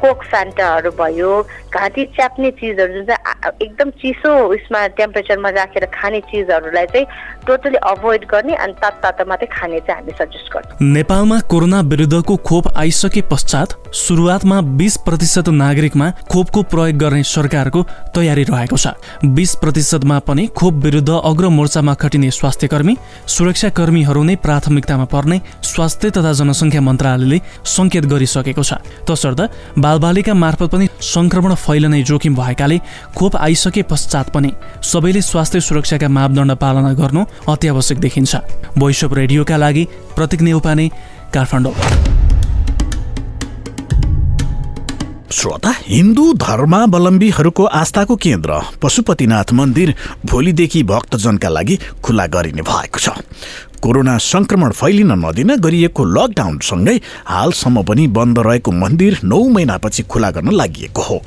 कोक 0.00 0.22
फ्यान्टाहरू 0.30 0.90
भयो 0.98 1.30
घाँटी 1.74 2.04
च्याप्ने 2.14 2.50
चिजहरू 2.58 2.92
जुन 2.94 3.04
चाहिँ 3.06 3.52
एकदम 3.62 3.90
चिसो 4.00 4.30
उयसमा 4.48 4.86
टेम्परेचरमा 4.98 5.50
राखेर 5.50 5.84
खाने 5.94 6.20
चिजहरूलाई 6.30 6.86
चाहिँ 6.86 7.06
टोटली 7.46 7.76
अभोइड 7.84 8.24
गर्ने 8.30 8.54
अनि 8.54 8.72
तात 8.82 8.94
तातो 9.02 9.24
मात्रै 9.28 9.48
खाने 9.52 9.80
चाहिँ 9.80 10.00
हामी 10.00 10.12
सजेस्ट 10.18 10.52
गर्छौँ। 10.52 10.92
नेपालमा 10.92 11.38
कोरोना 11.50 11.80
विरुद्धको 11.84 12.36
खोप 12.46 12.68
आइसके 12.76 13.22
पश्चात 13.30 13.74
सुरुवातमा 13.94 14.60
बिस 14.78 14.96
प्रतिशत 15.06 15.48
नागरिकमा 15.54 16.10
खोपको 16.30 16.62
प्रयोग 16.72 16.96
गर्ने 16.98 17.22
सरकारको 17.24 17.82
तयारी 18.14 18.44
रहेको 18.44 18.76
छ। 18.76 18.94
बिस 19.34 19.54
प्रतिशतमा 19.60 20.18
पनि 20.28 20.46
खोप 20.56 20.74
विरुद्ध 20.84 21.10
अग्र 21.10 21.48
मोर्चामा 21.50 21.94
खटिने 22.00 22.30
स्वास्थ्य 22.30 22.68
कर्मी 22.68 22.96
सुरक्षा 23.28 23.68
कर्मीहरू 23.76 24.22
नै 24.22 24.36
प्राथमिकतामा 24.44 25.04
पर्ने 25.08 25.40
स्वास्थ्य 25.64 26.10
तथा 26.16 26.32
जनसङ्ख्या 26.40 26.80
मन्त्रालयले 26.80 27.38
सङ्केत 27.66 28.04
गरिसकेको 28.12 28.62
छ। 28.62 28.72
तसर्थ 29.08 29.40
बालबालिका 29.78 30.34
मार्फत 30.34 30.68
पनि 30.70 30.86
सङ्क्रमण 31.02 31.54
फैलने 31.56 32.02
जोखिम 32.04 32.34
भएकाले 32.36 32.78
खोप 33.16 33.36
आइसके 33.36 33.82
पश्चात 33.90 34.26
पनि 34.34 34.50
सबैले 34.82 35.20
स्वास्थ्य 35.22 35.60
सुरक्षाका 35.60 36.08
मापदण्ड 36.08 36.52
पालना 36.60 36.92
गर्नु 37.00 37.24
अत्यावश्यक 37.48 37.98
देखिन्छ। 37.98 38.32
भोइस 38.78 39.00
रेडियोका 39.12 39.56
लागि 39.56 39.84
प्रतीक 40.16 40.40
नेउपाने 40.42 40.86
काठमाडौँ। 41.34 41.74
श्रोता 45.34 45.70
हिन्दू 45.86 46.24
धर्मावलम्बीहरूको 46.38 47.64
आस्थाको 47.78 48.14
केन्द्र 48.16 48.60
पशुपतिनाथ 48.82 49.52
मन्दिर 49.52 49.94
भोलिदेखि 50.24 50.82
भक्तजनका 50.82 51.48
लागि 51.48 51.78
खुला 52.02 52.26
गरिने 52.26 52.62
भएको 52.62 52.98
छ। 52.98 53.08
कोरोना 53.84 54.16
संक्रमण 54.18 54.70
फैलिन 54.72 55.12
नदिन 55.12 55.50
गरिएको 55.56 56.04
लकडाउनसँगै 56.16 56.94
हालसम्म 57.26 57.82
पनि 57.84 58.06
बन्द 58.08 58.38
रहेको 58.38 58.72
मन्दिर 58.72 59.18
नौ 59.24 59.40
महिनापछि 59.48 60.02
खुला 60.02 60.30
गर्न 60.30 60.50
लागि 60.50 60.88
हो। 60.98 61.20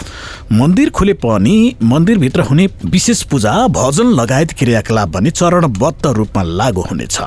मन्दिर 0.51 0.89
खुले 0.89 1.13
पनि 1.13 1.55
मन्दिरभित्र 1.83 2.41
हुने 2.41 2.65
विशेष 2.85 3.21
पूजा 3.29 3.53
भजन 3.69 4.07
लगायत 4.19 4.53
क्रियाकलाप 4.59 5.09
भने 5.09 5.31
चरणबद्ध 5.31 6.05
रूपमा 6.17 6.43
लागू 6.43 6.81
हुनेछ। 6.81 7.17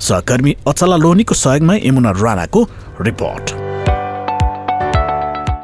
सहकर्मी 0.00 0.56
अचला 0.68 0.96
लोहनीको 0.96 1.34
सहयोगमा 1.34 1.74
यमुना 1.84 2.10
राणाको 2.22 2.62
रिपोर्ट। 3.00 3.59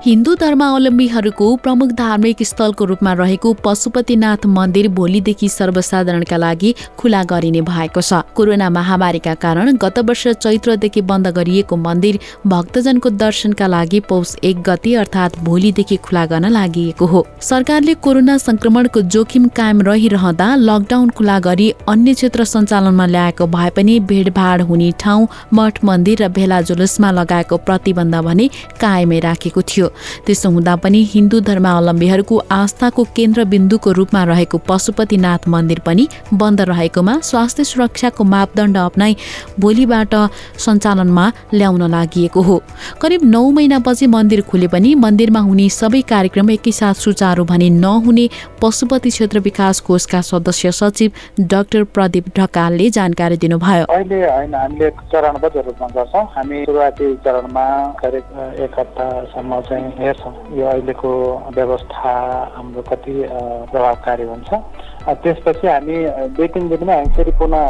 हिन्दू 0.06 0.34
धर्मावलम्बीहरूको 0.40 1.46
प्रमुख 1.62 1.92
धार्मिक 1.98 2.42
स्थलको 2.42 2.84
रूपमा 2.84 3.12
रहेको 3.12 3.52
पशुपतिनाथ 3.62 4.44
मन्दिर 4.48 4.88
भोलिदेखि 4.94 5.48
सर्वसाधारणका 5.48 6.36
लागि 6.36 6.70
खुला 6.98 7.22
गरिने 7.25 7.60
भएको 7.66 8.00
छ। 8.00 8.20
कोरोना 8.36 8.68
महामारीका 8.70 9.34
कारण 9.44 9.76
गत 9.76 9.98
वर्ष 10.00 10.26
चैत्रदेखि 10.36 11.00
बन्द 11.02 11.28
गरिएको 11.38 11.76
मन्दिर 11.78 12.18
भक्तजनको 12.46 13.10
दर्शनका 13.22 13.66
लागि 13.66 14.00
पौष 14.06 14.34
एक 14.44 14.62
गति 14.62 14.94
अर्थात् 14.94 15.40
भोलिदेखि 15.44 15.96
खुला 16.06 16.25
गर्न 16.26 16.50
लागि 16.52 16.86
हो। 17.02 17.25
सरकारले 17.40 17.94
कोरोना 17.98 18.38
संक्रमणको 18.38 19.00
जोखिम 19.16 19.48
कायम 19.58 19.82
रहिरहँदा 19.90 20.48
लकडाउन 20.60 21.10
खुला 21.18 21.38
गरी 21.48 21.68
अन्य 21.88 22.14
क्षेत्र 22.14 22.44
सञ्चालनमा 22.44 23.06
ल्याएको 23.08 23.46
भए 23.56 23.70
पनि 23.76 23.98
भिडभाड 24.06 24.62
हुने 24.70 24.90
ठाउँ 25.00 25.26
मठ 25.54 25.84
मन्दिर 25.84 26.22
र 26.22 26.28
भेला 26.38 26.60
जुलुसमा 26.70 27.10
लगाएको 27.10 27.56
प्रतिबन्ध 27.66 28.14
भने 28.22 28.48
कायमै 28.80 29.20
राखेको 29.26 29.62
थियो। 29.66 29.92
त्यसो 30.26 30.50
हुँदा 30.50 30.76
पनि 30.76 31.02
हिन्दू 31.12 31.40
धर्मावलम्बीहरूको 31.40 32.36
आस्थाको 32.52 33.04
केन्द्रबिन्दुको 33.16 33.92
रूपमा 33.92 34.22
रहेको 34.24 34.58
पशुपतिनाथ 34.68 35.48
मन्दिर 35.48 35.80
पनि 35.86 36.08
बन्द 36.34 36.60
रहेकोमा 36.70 37.18
स्वास्थ्य 37.22 37.64
सुरक्षाको 37.64 38.24
मापदण्ड 38.24 38.76
अप्नाई 38.78 39.16
भोलिबाट 39.60 40.14
सञ्चालनमा 40.58 41.26
ल्याउन 41.54 41.82
लागि 41.90 42.26
हो। 42.36 42.60
करिब 43.02 43.20
नौ 43.24 43.42
महिनापछि 43.50 44.06
मन्दिर 44.06 44.40
खुले 44.42 44.68
पनि 44.68 44.94
मन्दिरमा 44.94 45.40
हुने 45.40 45.68
सबै 45.70 46.00
कार्यक्रम 46.08 46.50
एकैसाथ 46.50 46.94
सुचारू 47.00 47.44
भने 47.44 47.68
नहुने 47.70 48.28
पशुपति 48.62 49.10
क्षेत्र 49.10 49.38
विकास 49.40 49.80
कोषका 49.80 50.20
सदस्य 50.22 50.72
सचिव 50.72 51.12
डाक्टर 51.46 51.84
प्रदीप 51.94 52.28
ढकालले 52.38 52.90
जानकारी 52.90 53.36
दिनुभयो। 53.36 53.84
अहिले 53.86 54.20
होइन 54.26 54.54
हामीले 54.54 54.90
चरणबद्ध 55.12 55.56
रूपमा 55.56 55.88
गर्छौँ। 55.96 56.24
हामी 56.36 56.64
सुरुवाती 56.64 57.14
चरणमा 57.24 57.66
करिब 58.00 58.24
एक 58.64 58.78
हप्तासम्म 58.78 59.60
चाहिँ 59.68 59.86
हेर्छौँ 59.99 60.35
यो 60.59 60.66
अहिलेको 60.66 61.11
व्यवस्था 61.57 62.12
हाम्रो 62.57 62.83
कति 62.90 63.14
प्रभावकारी 63.71 64.25
हुन्छ। 64.33 64.50
त्यसपछि 65.07 65.66
हामी 65.66 65.97
दुई 66.37 66.47
तिन 66.55 66.69
दिनमा 66.69 66.95
हामी 66.95 67.11
फेरि 67.16 67.33
पुनः 67.38 67.62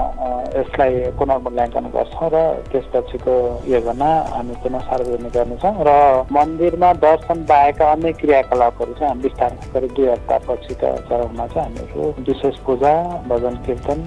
यसलाई 0.57 0.93
पुनर्मूल्याङ्कन 1.19 1.87
गर्छौँ 1.97 2.29
र 2.33 2.37
त्यसपछिको 2.73 3.35
योजना 3.69 4.09
हामी 4.33 4.55
पुनः 4.63 4.81
सार्वजनिक 4.89 5.33
गर्नेछौँ 5.37 5.75
र 5.89 5.91
मन्दिरमा 6.33 6.93
दर्शन 7.05 7.45
बाहेकका 7.51 7.91
अन्य 7.93 8.13
क्रियाकलापहरू 8.21 8.93
चाहिँ 8.95 9.11
हामी 9.11 9.23
बिस्तारै 9.23 9.71
करिब 9.75 9.93
दुई 9.97 10.09
हप्ता 10.09 10.39
पछिका 10.49 10.95
चरणमा 11.09 11.47
चाहिँ 11.53 11.69
हामीहरू 11.69 12.25
विशेष 12.29 12.57
पूजा 12.67 12.95
भजन 13.29 13.55
कीर्तन 13.67 14.01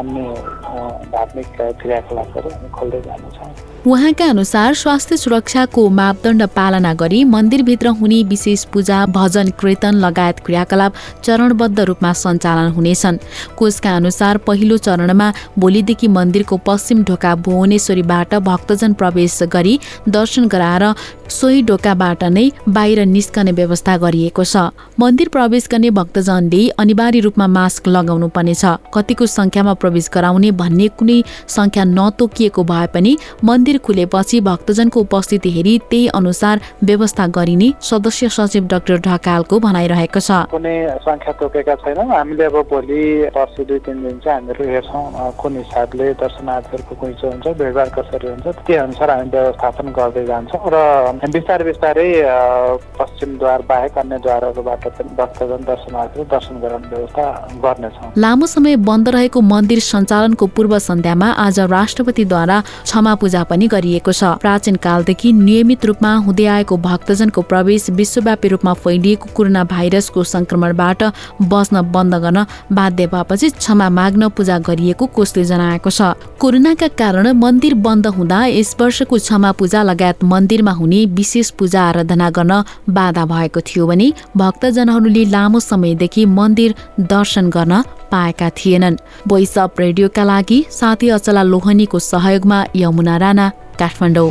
अन्य 0.00 0.26
धार्मिक 1.14 1.54
क्रियाकलापहरू 1.82 2.50
हामी 2.50 2.68
खोल्दै 2.78 3.00
जानेछौँ। 3.06 3.52
उहाँका 3.86 4.24
अनुसार 4.24 4.74
स्वास्थ्य 4.74 5.16
सुरक्षाको 5.16 5.88
मापदण्ड 5.88 6.42
पालना 6.48 6.92
गरी 6.94 7.22
मन्दिरभित्र 7.24 7.88
हुने 8.00 8.22
विशेष 8.24 8.64
पूजा 8.64 9.04
भजन 9.06 9.48
कीर्तन 9.60 9.94
लगायत 9.94 10.38
क्रियाकलाप 10.46 10.94
चरणबद्ध 11.24 11.80
रूपमा 11.80 12.12
सञ्चालन 12.12 12.70
हुनेछन्। 12.72 13.18
कोषका 13.56 13.94
अनुसार 13.96 14.38
पहिलो 14.46 14.76
चरणमा 14.78 15.32
भोलिदेखि 15.58 16.08
मन्दिरको 16.08 16.56
पश्चिम 16.66 17.02
ढोका 17.04 17.34
भुवनेश्वरीबाट 17.44 18.34
भक्तजन 18.48 18.92
प्रवेश 18.94 19.38
गरी 19.52 19.78
दर्शन 20.08 20.48
गराएर 20.48 20.84
सोही 21.28 21.62
ढोकाबाट 21.62 22.24
नै 22.26 22.44
बाहिर 22.68 23.00
निस्कने 23.06 23.52
व्यवस्था 23.52 23.96
गरिएको 23.96 24.44
छ। 24.44 24.56
मन्दिर 25.00 25.28
प्रवेश 25.28 25.68
गर्ने 25.72 25.90
भक्तजनले 25.90 26.62
अनिवार्य 26.78 27.20
रूपमा 27.20 27.46
मास्क 27.48 27.88
लगाउनु 27.88 28.28
पर्नेछ 28.28 28.64
कतिको 28.94 29.26
संख्यामा 29.28 29.74
प्रवेश 29.82 30.10
गराउने 30.14 30.50
भन्ने 30.60 30.88
कुनै 30.98 31.18
संख्या 31.48 31.84
नतोकिएको 31.86 32.64
भए 32.64 32.86
पनि 32.94 33.16
मन्दिर 33.44 33.78
खुलेपछि 33.86 34.40
भक्तजनको 34.42 35.00
उपस्थिति 35.00 35.50
हेरी 35.50 35.78
त्यही 35.90 36.06
अनुसार 36.14 36.60
व्यवस्था 36.84 37.26
गरिने 37.36 37.72
सदस्य 37.82 38.28
सचिव 38.36 38.66
डाक्टर 38.72 38.98
ढकालको 39.06 39.60
भनाइरहेको 39.60 40.20
छ। 40.20 40.30
कुनै 40.52 40.76
हामीले 42.14 42.44
अब 42.44 42.56
भोलि 42.70 43.02
पर्सि 43.34 43.64
दुई 43.64 43.78
तिन 43.86 44.02
दिन 44.02 44.18
चाहिँ 44.24 44.38
हामीहरू 44.38 44.64
हेर्छौँ 44.70 45.32
कुन 45.40 45.56
हिसाबले 45.56 46.12
दर्शनार्थीहरूको 46.22 46.94
हुन्छ 47.00 47.44
कसरी 47.94 48.28
हुन्छ 48.28 48.46
त्यही 48.46 48.78
अनुसार 48.78 49.10
हामी 49.10 49.30
व्यवस्थापन 49.30 49.86
गर्दै 49.98 50.24
जान्छौँ। 50.26 50.60
र 50.72 50.76
बिस्तारै 51.14 51.64
बिस्तारै 51.64 52.08
पश्चिमद्वार 52.98 53.62
बाहेक 53.68 53.98
अन्य 53.98 54.18
द्वारहरूबाट 54.18 54.84
पनि 54.96 55.10
भक्तजन 55.16 55.60
दर्शनार्थीहरू 55.64 56.24
दर्शन 56.30 56.54
गराउने 56.60 56.88
व्यवस्था 56.88 57.24
गर्नेछौँ। 57.64 58.12
लामो 58.18 58.46
समय 58.46 58.76
बन्द 58.88 59.08
रहेको 59.08 59.40
मन्दिर 59.42 59.78
सञ्चालनको 59.80 60.46
पूर्व 60.46 60.78
सन्ध्यामा 60.78 61.28
आज 61.44 61.60
राष्ट्रपतिद्वारा 61.72 62.60
क्षमा 62.60 63.14
पूजा 63.14 63.42
पनि 63.44 63.66
गरिएको 63.66 64.12
छ। 64.12 64.24
प्राचीन 64.42 64.76
कालदेखि 64.76 65.32
नियमित 65.34 65.84
रूपमा 65.84 66.14
हुँदै 66.26 66.46
आएको 66.46 66.76
भक्तजनको 66.78 67.42
प्रवेश 67.42 67.90
विश्वव्यापी 67.90 68.48
रूपमा 68.48 68.72
फैलिएको 68.84 69.28
कोरोना 69.34 69.64
भाइरसको 69.64 70.22
संक्रमणबाट 70.24 71.02
बस्न 71.52 71.82
बन्द 71.90 72.14
गर्न 72.24 72.44
बाध्य 72.72 73.06
भएपछि 73.06 73.50
क्षमा 73.58 73.88
माग्न 73.90 74.28
पूजा 74.36 74.58
गरिएको 74.60 75.06
कोषले 75.06 75.44
जनाएको 75.44 75.90
छ। 75.90 76.14
कोरोनाका 76.38 76.88
कारण 77.00 77.32
मन्दिर 77.36 77.74
बन्द 77.80 78.06
हुँदा 78.16 78.44
यस 78.48 78.76
वर्षको 78.80 79.16
क्षमा 79.18 79.52
पूजा 79.58 79.82
लगायत 79.84 80.24
मन्दिरमा 80.24 80.72
हुने 80.74 81.03
विशेष 81.06 81.50
पूजा 81.50 81.82
आराधना 81.82 82.30
गर्न 82.30 82.62
बाधा 82.90 83.24
भएको 83.26 83.60
थियो 83.60 83.86
भने 83.86 84.12
भक्तजनहरूले 84.36 85.24
लामो 85.24 85.60
समयदेखि 85.60 86.26
मन्दिर 86.26 86.74
दर्शन 87.00 87.50
गर्न 87.50 87.82
पाएका 88.12 88.50
थिएनन्। 88.50 88.96
भोइस 89.28 89.58
अफ 89.58 89.80
रेडियोका 89.80 90.24
लागि 90.24 90.64
साथी 90.70 91.08
अचला 91.08 91.42
लोहनीको 91.42 91.98
सहयोगमा 91.98 92.64
यमुना 92.76 93.16
राणा 93.16 93.48
काठमाडौँ। 93.78 94.30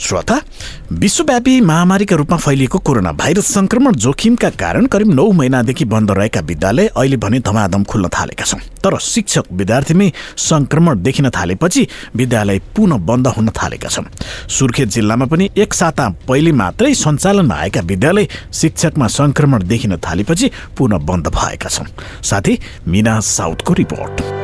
श्रोता 0.00 0.38
विश्वव्यापी 0.92 1.60
महामारीका 1.60 2.16
रूपमा 2.16 2.36
फैलिएको 2.36 2.78
कोरोना 2.78 3.10
भाइरस 3.12 3.46
संक्रमण 3.54 3.94
जोखिमका 3.94 4.50
कारण 4.50 4.86
करिब 4.86 5.12
नौ 5.14 5.30
महिनादेखि 5.30 5.84
बन्द 5.84 6.10
रहेका 6.10 6.40
विद्यालय 6.40 6.86
अहिले 6.86 7.16
भने 7.16 7.40
धमाधम 7.40 7.84
खुल्न 7.84 8.08
थालेका 8.08 8.44
छन्। 8.44 8.60
तर 8.80 8.98
शिक्षक 8.98 9.52
विद्यार्थीमै 9.52 10.10
संक्रमण 10.38 11.02
देखिन 11.02 11.30
थालेपछि 11.30 11.86
विद्यालय 12.16 12.60
पुनः 12.76 13.04
बन्द 13.04 13.26
हुन 13.28 13.48
थालेका 13.52 13.88
छन्। 13.88 14.10
सुर्खेत 14.48 14.88
जिल्लामा 14.88 15.26
पनि 15.26 15.50
एक 15.56 15.74
साता 15.74 16.08
पहिले 16.28 16.52
मात्रै 16.52 16.94
सञ्चालनमा 16.94 17.54
आएका 17.54 17.80
विद्यालय 17.84 18.28
शिक्षकमा 18.52 19.06
संक्रमण 19.20 19.68
देखिन 19.68 19.96
थालेपछि 20.00 20.50
पुनः 20.78 21.04
बन्द 21.04 21.28
भएका 21.28 21.68
छन्। 21.68 21.92
साथै 22.24 22.58
मिना 22.88 23.20
साउथको 23.20 23.74
रिपोर्ट। 23.74 24.39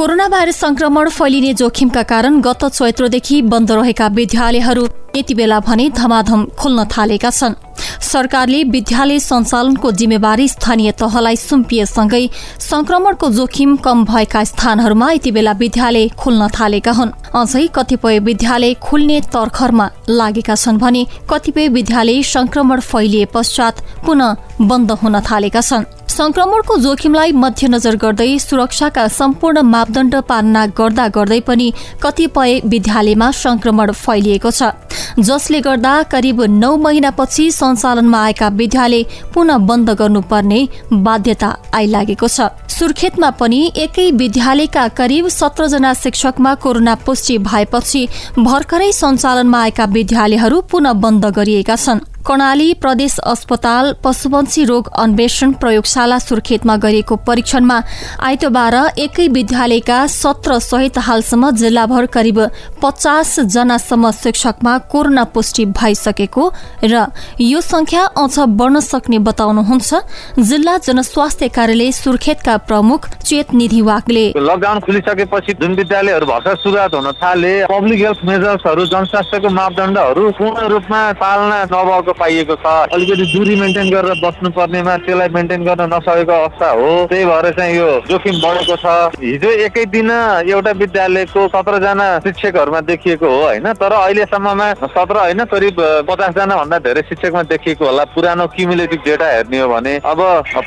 कोरोना 0.00 0.26
भाइरस 0.28 0.56
संक्रमण 0.56 1.08
फैलिने 1.10 1.52
जोखिमका 1.54 2.02
कारण 2.02 2.40
गत 2.40 2.64
चैत्रदेखि 2.66 3.40
बन्द 3.44 3.70
रहेका 3.70 4.06
विद्यालयहरू 4.08 4.84
यति 5.16 5.34
बेला 5.34 5.58
भने 5.60 5.88
धमाधम 5.92 6.44
खुल्न 6.56 6.84
थालेका 6.88 7.30
छन्। 7.30 7.54
सरकारले 8.02 8.62
विद्यालय 8.66 9.18
सञ्चालनको 9.20 9.90
जिम्मेवारी 9.92 10.48
स्थानीय 10.48 10.92
तहलाई 10.92 11.36
सुम्पिएसँगै 11.38 12.28
संक्रमणको 12.60 13.30
जोखिम 13.30 13.76
कम 13.76 14.04
भएका 14.04 14.44
स्थानहरूमा 14.44 15.10
यति 15.12 15.30
बेला 15.30 15.52
विद्यालय 15.52 16.08
खुल्न 16.18 16.48
थालेका 16.50 16.92
हुन्। 16.92 17.12
अझै 17.34 17.66
कतिपय 17.74 18.18
विद्यालय 18.18 18.74
खुल्ने 18.82 19.20
तर्खरमा 19.32 19.90
लागेका 20.08 20.54
छन् 20.54 20.78
भने 20.78 21.06
कतिपय 21.30 21.68
विद्यालय 21.68 22.22
संक्रमण 22.24 22.80
फैलिए 22.80 23.24
पश्चात 23.34 23.80
पुनः 24.06 24.36
बन्द 24.60 24.90
हुन 24.92 25.20
थालेका 25.20 25.60
छन्। 25.60 25.84
संक्रमणको 26.10 26.76
जोखिमलाई 26.76 27.32
मध्यनजर 27.32 27.96
गर्दै 27.96 28.38
सुरक्षाका 28.38 29.06
सम्पूर्ण 29.08 29.60
मापदण्ड 29.64 30.14
पालना 30.28 30.66
गर्दा 30.78 31.06
गर्दै 31.08 31.40
पनि 31.40 31.72
कतिपय 32.02 32.60
विद्यालयमा 32.64 33.30
संक्रमण 33.30 33.92
फैलिएको 33.94 34.50
छ। 34.50 34.70
जसले 35.18 35.60
गर्दा 35.60 35.92
करिब 36.12 36.42
नौ 36.50 36.76
महिनापछि 36.76 37.50
सञ्चालनमा 37.70 38.22
आएका 38.24 38.48
विद्यालय 38.50 39.02
पुनः 39.34 39.58
बन्द 39.68 39.90
गर्नुपर्ने 39.90 40.60
बाध्यता 40.92 41.50
आइलागेको 41.74 42.28
छ। 42.28 42.48
सुर्खेतमा 42.68 43.30
पनि 43.30 43.60
एकै 43.76 44.10
विद्यालयका 44.12 44.86
करिब 44.98 45.28
सत्रजना 45.30 45.92
शिक्षकमा 45.94 46.54
कोरोना 46.54 46.94
पुष्टि 47.06 47.38
भएपछि 47.38 48.06
भर्खरै 48.38 48.92
सञ्चालनमा 48.92 49.62
आएका 49.62 49.84
विद्यालयहरू 49.84 50.60
पुनः 50.70 50.92
बन्द 51.02 51.26
गरिएका 51.36 51.76
छन्। 51.76 52.09
कर्णाली 52.26 52.72
प्रदेश 52.82 53.18
अस्पताल 53.24 53.92
पशुपन्छी 54.04 54.64
रोग 54.64 54.88
अन्वेषण 54.98 55.52
प्रयोगशाला 55.60 56.18
सुर्खेतमा 56.18 56.76
गरिएको 56.76 57.16
परीक्षणमा 57.26 57.78
आइतबार 58.22 58.74
एकै 58.98 59.26
विद्यालयका 59.28 59.98
सत्र 60.06 60.58
सहित 60.60 60.98
हालसम्म 61.06 61.50
जिल्लाभर 61.56 62.06
करिब 62.14 62.40
पचास 62.82 63.38
जनासम्म 63.54 64.10
शिक्षकमा 64.14 64.76
कोरोना 64.92 65.24
पुष्टि 65.34 65.64
भइसकेको 65.72 66.48
र 66.84 67.04
यो 67.40 67.60
संख्या 67.62 68.04
अझ 68.16 68.38
बढ्न 68.60 68.80
सक्ने 68.82 69.18
बताउनुहुन्छ। 69.28 69.94
जिल्ला 70.40 70.76
जनस्वास्थ्य 70.84 71.48
कार्यालय 71.56 71.90
सुर्खेतका 71.94 72.56
प्रमुख 72.68 73.08
चेत 73.24 73.54
निधि 73.54 73.80
वाकले 73.82 74.26
लकडाउन 74.38 74.80
खुलिसकेपछि 74.80 75.52
जुन 75.60 75.74
विद्यालयहरू 75.74 76.26
भर्खर 76.26 76.56
सुरुवात 76.58 76.94
हुन 76.94 77.10
थाले 77.22 77.54
पब्लिक 77.66 78.04
हेल्थ 78.04 78.24
मेजर्सहरू 78.28 78.86
जनस्वास्थ्यको 78.92 79.48
मापदण्डहरू 79.50 80.30
पूर्ण 80.38 80.68
रूपमा 80.68 81.00
पालना 81.20 81.58
नभएको 81.64 82.09
पाइएको 82.12 82.54
छ। 82.56 82.66
अलिकति 82.92 83.24
दूरी 83.32 83.54
मेन्टेन 83.60 83.90
गरेर 83.90 84.20
बस्नुपर्नेमा 84.20 84.96
त्यसलाई 85.06 85.28
मेन्टेन 85.34 85.64
गर्न 85.64 85.82
नसकेको 85.94 86.32
अवस्था 86.32 86.70
हो। 86.70 86.88
त्यही 87.10 87.24
भएर 87.24 87.50
चाहिँ 87.56 87.76
यो 87.76 87.88
जोखिम 88.08 88.36
बढेको 88.40 88.76
छ। 88.76 88.86
हिजो 89.20 89.50
एकै 89.66 89.84
दिन 89.92 90.10
एउटा 90.10 90.72
विद्यालयको 90.80 91.46
सत्रजना 91.48 92.08
शिक्षकहरूमा 92.20 92.80
देखिएको 92.90 93.26
हो 93.26 93.40
होइन? 93.42 93.72
तर 93.74 93.92
अहिलेसम्ममा 93.92 94.66
सत्र 94.86 95.16
होइन 95.18 95.44
करिब 95.46 95.76
पचासजना 96.08 96.56
भन्दा 96.56 96.78
धेरै 96.80 97.02
शिक्षकमा 97.08 97.42
देखिएको 97.50 97.84
होला। 97.84 98.04
पुरानो 98.14 98.46
क्युमुलेटिभ 98.56 99.00
डेटा 99.04 99.26
हेर्ने 99.26 99.58
हो 99.60 99.68
भने। 99.68 99.94
अब 100.04 100.20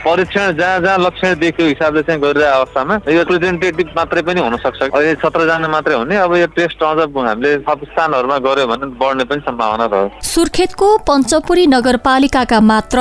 परीक्षण 0.06 0.52
जहाँ 0.58 0.80
जहाँ 0.82 0.98
लक्षण 1.00 1.40
देखियो 1.40 1.68
हिसाबले 1.68 2.02
चाहिँ 2.04 2.22
गरिरहेको 2.22 2.60
अवस्थामा 2.60 3.00
यो 3.10 3.24
प्रेजेन्टेटिभ 3.26 3.90
मात्रै 3.98 4.22
पनि 4.22 4.42
हुन 4.42 4.58
सक्छ 4.58 4.82
अहिले 4.84 5.14
सत्रजना 5.22 5.68
मात्रै 5.68 5.96
हुने। 5.96 6.16
अब 6.18 6.36
यो 6.36 6.48
टेस्ट 6.56 6.84
अझ 6.84 7.00
हामीले 7.14 7.52
सब 7.64 7.80
स्थानहरूमा 7.86 8.38
गऱ्यो 8.46 8.68
भने 8.68 8.86
बढ्ने 9.00 9.24
पनि 9.24 9.42
सम्भावना 9.46 9.86
रह्यो 9.86 10.10
सुर्खेतको 10.24 10.88
पञ्चपुरी 11.34 11.66
नगरपालिकाका 11.68 12.60
मात्र 12.62 13.00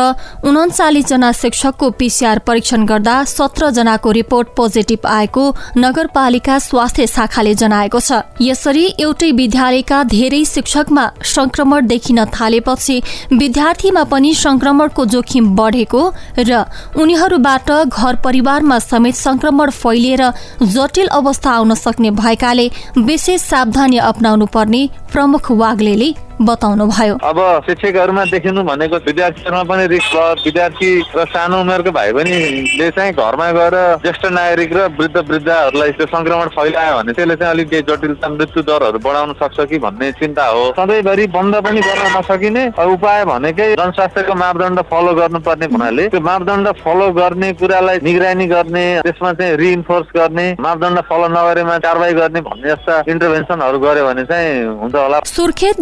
उन्चालिस 0.48 1.06
जना 1.06 1.30
शिक्षकको 1.32 1.88
पिसिआर 2.00 2.38
परीक्षण 2.48 2.84
गर्दा 2.86 3.16
सत्र 3.28 3.68
जनाको 3.70 4.10
रिपोर्ट 4.10 4.48
पोजिटिभ 4.56 5.06
आएको 5.06 5.44
नगरपालिका 5.76 6.58
स्वास्थ्य 6.58 7.06
शाखाले 7.06 7.54
जनाएको 7.54 8.00
छ। 8.00 8.20
यसरी 8.40 8.84
एउटै 9.00 9.30
विद्यालयका 9.32 10.02
धेरै 10.14 10.44
शिक्षकमा 10.44 11.04
संक्रमण 11.28 11.86
देखिन 11.86 12.24
थालेपछि 12.32 12.96
विद्यार्थीमा 13.34 14.04
पनि 14.08 14.32
संक्रमणको 14.34 15.04
जोखिम 15.12 15.54
बढेको 15.56 16.02
र 16.40 16.64
उनीहरूबाट 16.96 17.70
घर 17.84 18.14
परिवारमा 18.24 18.78
समेत 18.80 19.14
संक्रमण 19.16 19.70
फैलिएर 19.76 20.24
जटिल 20.72 21.08
अवस्था 21.20 21.50
आउन 21.52 21.74
सक्ने 21.76 22.10
भएकाले 22.16 22.66
विशेष 22.98 23.40
सावधानी 23.44 23.98
अप्नाउनु 24.08 24.46
पर्ने 24.56 24.88
प्रमुख 25.12 25.50
वाग्ले 25.62 26.14
बताउनु 26.44 26.86
भयो 26.88 27.14
अब 27.22 27.38
शिक्षकहरूमा 27.66 28.24
देखिनु 28.32 28.62
भनेको 28.62 28.96
विद्यार्थीहरूमा 29.06 29.62
पनि 29.70 29.86
रिक्स 29.94 30.12
भयो। 30.14 30.34
विद्यार्थी 30.44 30.88
र 31.16 31.24
सानो 31.32 31.60
उमेरको 31.60 31.90
भाइ 31.92 32.12
बहिनीले 32.12 32.90
चाहिँ 32.90 33.12
घरमा 33.14 33.50
गएर 33.52 33.76
ज्येष्ठ 34.02 34.24
नागरिक 34.32 34.72
र 34.72 34.86
वृद्ध 34.98 35.16
वृद्धहरूलाई 35.30 35.90
त्यो 35.98 36.06
संक्रमण 36.06 36.48
फैलायो 36.56 36.96
भने 36.96 37.12
त्यसले 37.12 37.36
चाहिँ 37.36 37.52
अलिक 37.54 37.68
जटिलता 37.90 38.28
मृत्यु 38.28 38.62
दरहरू 38.62 38.98
बढाउन 38.98 39.32
सक्छ 39.40 39.58
कि 39.70 39.78
भन्ने 39.78 40.10
चिन्ता 40.20 40.46
हो। 40.46 40.64
सधैँभरि 40.78 41.26
बन्द 41.36 41.54
पनि 41.64 41.80
गर्न 41.80 42.06
नसकिने 42.16 42.64
उपाय 42.92 43.24
भनेकै 43.24 43.68
जनस्वास्थ्यको 43.74 44.34
मापदण्ड 44.34 44.80
फलो 44.90 45.12
गर्नुपर्ने 45.14 45.66
हुनाले 45.72 46.08
त्यो 46.08 46.20
मापदण्ड 46.20 46.68
फलो 46.82 47.10
गर्ने 47.12 47.52
कुरालाई 47.60 47.98
निगरानी 48.02 48.46
गर्ने 48.46 48.84
त्यसमा 49.02 49.32
चाहिँ 49.32 49.56
रिइन्फोर्स 49.56 50.08
गर्ने 50.16 50.46
मापदण्ड 50.60 51.00
फलो 51.08 51.28
नगरेमा 51.36 51.78
कारवाही 51.86 52.14
गर्ने 52.20 52.40
भन्ने 52.40 52.68
जस्ता 52.70 53.02
इन्टरभेन्सनहरू 53.12 53.78
गर्यो 53.78 54.06
भने 54.06 54.24
चाहिँ 54.24 54.50
हुन्छ 54.80 54.94
होला। 54.94 55.20
सुर्खेत 55.26 55.80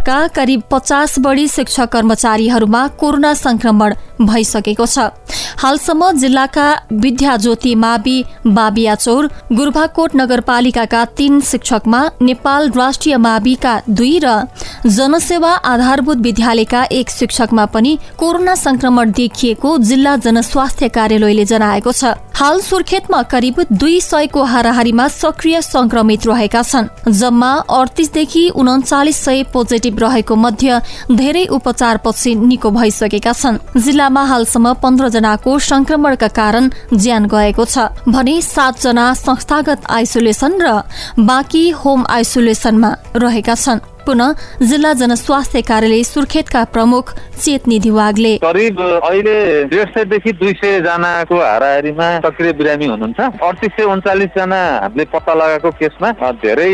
जिल्लाभरका 0.00 0.26
करिब 0.34 0.62
पचास 0.70 1.18
बढी 1.18 1.46
शिक्षक 1.48 1.88
कर्मचारीहरूमा 1.92 2.86
कोरोना 3.00 3.32
संक्रमण 3.34 3.94
भइसकेको 4.20 4.86
छ। 4.86 4.98
हालसम्म 5.60 6.10
जिल्लाका 6.12 6.68
विद्याज्योति 6.92 7.74
मावि 7.74 8.24
बाबियाचौर 8.46 9.28
गुर्भाकोट 9.52 10.16
नगरपालिकाका 10.16 11.04
तीन 11.16 11.40
शिक्षकमा 11.40 12.00
नेपाल 12.22 12.70
राष्ट्रिय 12.70 13.16
माविका 13.16 13.80
दुई 13.90 14.18
र 14.24 14.28
जनसेवा 14.86 15.52
आधारभूत 15.64 16.18
विद्यालयका 16.18 16.84
एक 16.92 17.10
शिक्षकमा 17.10 17.64
पनि 17.66 17.98
कोरोना 18.18 18.54
संक्रमण 18.54 19.12
देखिएको 19.12 19.76
जिल्ला 19.80 20.16
जनस्वास्थ्य 20.16 20.88
कार्यालयले 20.88 21.44
जनाएको 21.44 21.92
छ। 21.92 22.16
हाल 22.34 22.60
सुर्खेतमा 22.60 23.22
करिब 23.22 23.56
दुई 23.72 24.00
सयको 24.00 24.42
हाराहारीमा 24.44 25.08
सक्रिय 25.10 25.60
संक्रमित 25.62 26.26
रहेका 26.26 26.62
छन्। 26.62 26.88
जम्मा 27.12 27.52
अडतिसदेखि 27.70 28.48
उन्चालिस 28.56 29.16
सय 29.16 29.42
पोजिटिभ 29.52 29.79
रहेको 29.88 30.36
मध्ये 30.36 30.78
धेरै 31.10 31.44
उपचारपछि 31.46 32.34
निको 32.34 32.70
भइसकेका 32.70 33.32
छन्। 33.32 33.58
जिल्लामा 33.76 34.24
हालसम्म 34.24 34.72
पन्ध्र 34.82 35.08
जनाको 35.08 35.58
संक्रमणका 35.58 36.28
कारण 36.28 36.70
ज्यान 36.94 37.26
गएको 37.26 37.64
छ। 37.64 37.78
भने 38.08 38.40
सातजना 38.42 39.12
संस्थागत 39.14 39.80
आइसोलेसन 39.90 40.52
र 40.60 40.82
बाँकी 41.18 41.70
होम 41.70 42.04
आइसोलेसनमा 42.08 42.90
रहेका 43.16 43.54
छन्। 43.54 43.80
पुनः 44.06 44.34
जिल्ला 44.62 44.92
जनस्वास्थ्य 45.00 45.62
कार्यालय 45.62 46.02
सुर्खेतका 46.04 46.64
प्रमुख 46.74 47.14
चेतनिधि 47.40 47.90
वागले। 47.90 48.36
करिब 48.38 48.80
अहिले 48.80 49.36
डेढ 49.66 49.88
सयदेखि 49.94 50.32
दुई 50.32 50.52
सय 50.60 50.80
जनाको 50.80 51.36
हाराहारीमा 51.40 52.08
सक्रिय 52.20 52.52
बिरामी 52.52 52.86
हुनुहुन्छ। 52.86 53.20
अडतिस 53.20 53.72
सय 53.76 53.84
उन्चालिस 53.84 54.30
जना 54.36 54.60
हामीले 54.82 55.04
पत्ता 55.12 55.34
लगाएको 55.34 55.70
केसमा। 55.80 56.10
धेरै 56.40 56.70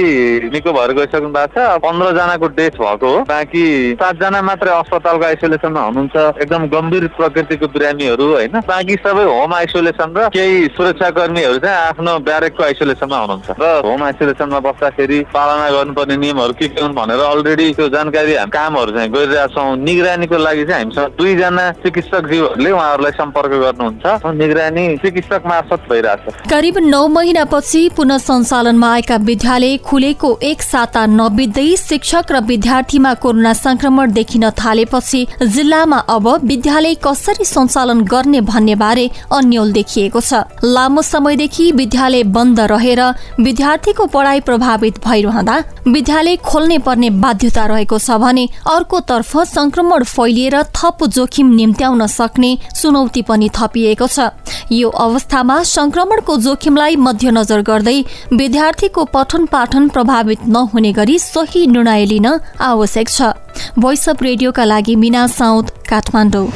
निको 0.51 0.73
भएर 0.73 0.93
गइसक्नु 0.99 1.31
भएको 1.31 1.55
छ। 1.55 1.79
पन्ध्र 1.85 2.11
जनाको 2.19 2.47
डेथ 2.59 2.75
भएको 2.77 3.07
हो। 3.07 3.19
बाँकी 3.31 3.65
सातजना 4.01 4.43
मात्रै 4.43 4.71
अस्पतालको 4.77 5.25
आइसोलेसनमा 5.27 5.83
हुनुहुन्छ। 5.87 6.17
एकदम 6.43 6.63
गम्भीर 6.75 7.07
प्रकृतिको 7.17 7.67
बिरामीहरू 7.75 8.27
होइन? 8.33 8.55
बाँकी 8.67 8.95
सबै 9.07 9.25
होम 9.25 9.55
आइसोलेसन 9.55 10.09
र 10.17 10.29
केही 10.35 10.67
सुरक्षाकर्मीहरू 10.77 11.59
चाहिँ 11.59 11.79
आफ्नो 11.89 12.19
ब्यारेकको 12.27 12.63
आइसोलेसनमा 12.65 13.19
हुनुहुन्छ। 13.23 13.49
र 13.61 13.65
होम 13.87 14.03
आइसोलेसनमा 14.03 14.59
बस्दाखेरि 14.67 15.19
पालना 15.33 15.67
गर्नुपर्ने 15.71 16.17
नियमहरू 16.17 16.53
के 16.59 16.69
के 16.69 16.81
हुन् 16.83 16.95
भनेर 16.95 17.16
अलरेडी 17.17 17.73
त्यो 17.75 17.89
जानकारी 17.89 18.35
कामहरू 18.53 18.93
चाहिँ 18.93 19.11
गरिरहेका 19.11 19.47
छौँ 19.55 19.77
निगरानीको 19.79 20.37
लागि 20.39 20.65
चाहिँ 20.67 20.85
हामीसँग 20.85 21.17
दुईजना 21.19 21.71
चिकित्सकज्यूहरूले 21.83 22.71
उहाँहरूलाई 22.71 23.13
सम्पर्क 23.13 23.53
गर्नुहुन्छ। 23.65 24.05
निगरानी 24.37 24.85
चिकित्सक 24.97 25.43
मार्फत 25.47 25.81
भइरहेछ। 25.91 26.49
करिब 26.51 26.79
नौ 26.85 27.07
महिनापछि 27.09 27.89
पुनः 27.97 28.19
सञ्चालनमा 28.19 28.93
आएका 28.93 29.17
विद्यालय 29.27 29.77
खुलेको 29.87 30.31
एक 30.43 30.63
साता 30.63 31.07
नबित्दै 31.07 31.69
शिक्षक 31.79 32.33
र 32.33 32.41
विद्यार्थीमा 32.47 33.13
कोरोना 33.23 33.53
संक्रमण 33.57 34.13
देखिन 34.13 34.49
थालेपछि 34.57 35.27
जिल्लामा 35.43 35.99
अब 36.09 36.29
विद्यालय 36.45 36.95
कसरी 37.07 37.45
सञ्चालन 37.47 38.01
गर्ने 38.05 38.41
भन्ने 38.41 38.75
बारे 38.75 39.11
अन्यल 39.33 39.73
देखिएको 39.73 40.21
छ। 40.21 40.43
लामो 40.65 41.03
समयदेखि 41.03 41.71
विद्यालय 41.73 42.23
बन्द 42.37 42.61
रहेर 42.73 43.01
विद्यार्थीको 43.41 44.07
पढाइ 44.07 44.41
प्रभावित 44.41 44.99
भइरहँदा 45.07 45.57
विद्यालय 45.89 46.37
खोल्ने 46.43 46.79
पर्ने 46.79 47.06
बाध्यता 47.11 47.65
रहेको 47.67 47.99
छ 47.99 48.17
भने 48.21 48.49
अर्कोतर्फ 48.67 49.37
संक्रमण 49.47 50.05
फैलिएर 50.07 50.63
थप 50.77 51.05
जोखिम 51.07 51.55
निम्त्याउन 51.55 52.07
सक्ने 52.07 52.57
चुनौती 52.77 53.23
पनि 53.23 53.49
थपिएको 53.55 54.07
छ। 54.07 54.31
यो 54.73 54.89
अवस्थामा 54.89 55.63
संक्रमणको 55.65 56.37
जोखिमलाई 56.37 56.97
मध्यनजर 56.97 57.61
गर्दै 57.63 57.99
विद्यार्थीको 58.33 59.05
पठन 59.15 59.47
पाठन 59.47 59.89
प्रभावित 59.89 60.47
नहुने 60.49 60.93
गरी 60.93 61.19
सही 61.19 61.67
निर्णय 61.67 62.05
लिन 62.05 62.27
आवश्यक 62.63 63.09
छ। 63.09 63.33
भोइस 63.79 64.09
अफ 64.09 64.23
रेडियोका 64.23 64.65
लागि 64.65 64.97
मिना 64.97 65.27
साउथ 65.27 65.71
काठमाडौँ। 65.89 66.47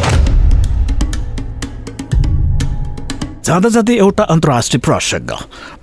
जाँदा 3.50 3.68
जाँदै 3.74 3.94
एउटा 3.98 4.24
अन्तर्राष्ट्रिय 4.30 4.80
प्रसङ्ग। 4.86 5.30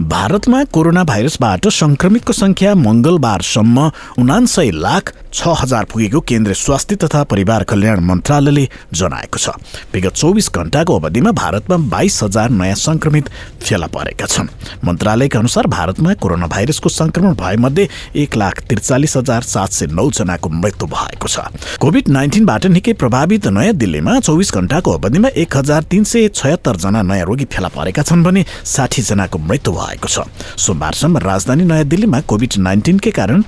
भारतमा 0.08 0.63
कोरोना 0.71 1.03
भाइरसबाट 1.03 1.67
संक्रमितको 1.67 2.34
संख्या 2.34 2.75
मङ्गलबारसम्म 2.80 3.77
उनासय 4.23 4.71
लाख 4.71 5.12
छ 5.33 5.53
हजार 5.59 5.85
पुगेको 5.85 6.19
केन्द्रीय 6.21 6.55
स्वास्थ्य 6.55 6.95
तथा 6.95 7.23
परिवार 7.25 7.63
कल्याण 7.63 7.99
मन्त्रालयले 8.03 8.67
जनाएको 8.93 9.37
छ। 9.37 9.49
विगत 9.93 10.13
चौबिस 10.13 10.49
घण्टाको 10.51 10.99
अवधिमा 10.99 11.31
भारतमा 11.33 11.77
बाइस 11.87 12.21
हजार 12.23 12.49
नयाँ 12.51 12.75
संक्रमित 12.77 13.29
फेला 13.61 13.87
परेका 13.87 14.25
छन्। 14.25 14.47
मन्त्रालयका 14.85 15.39
अनुसार 15.39 15.67
भारतमा 15.67 16.13
कोरोना 16.15 16.47
भाइरसको 16.47 16.89
संक्रमण 16.89 17.33
भएमध्ये 17.35 17.87
एक 18.15 18.35
लाख 18.37 18.61
त्रिचालिस 18.69 19.17
हजार 19.17 19.41
सात 19.43 19.71
सय 19.71 19.85
नौजनाको 19.91 20.49
मृत्यु 20.49 20.87
भएको 20.87 21.27
छ। 21.27 21.39
कोभिड 21.79 22.07
नाइन्टिनबाट 22.09 22.65
निकै 22.67 22.93
प्रभावित 22.95 23.47
नयाँ 23.49 23.73
दिल्लीमा 23.75 24.19
चौबिस 24.19 24.53
घण्टाको 24.53 24.91
अवधिमा 24.91 25.29
एक 25.35 25.57
हजार 25.57 25.83
तिन 25.91 26.03
सय 26.03 26.27
छयत्तर 26.35 26.75
जना 26.77 27.01
नयाँ 27.03 27.25
रोगी 27.25 27.45
फेला 27.45 27.67
परेका 27.69 28.03
छन् 28.03 28.23
भने 28.23 28.45
साठी 28.65 29.01
जनाको 29.01 29.37
मृत्यु 29.39 29.73
भएको 29.73 30.07
छ। 30.07 30.25
सोमबारसम्म 30.57 31.17
राजधानी 31.19 31.63
नयाँ 31.65 31.85
दिल्लीमा 31.85 32.21
कोभिड 32.25 32.57
नाइन्टिनकै 32.57 33.11
कारण 33.11 33.43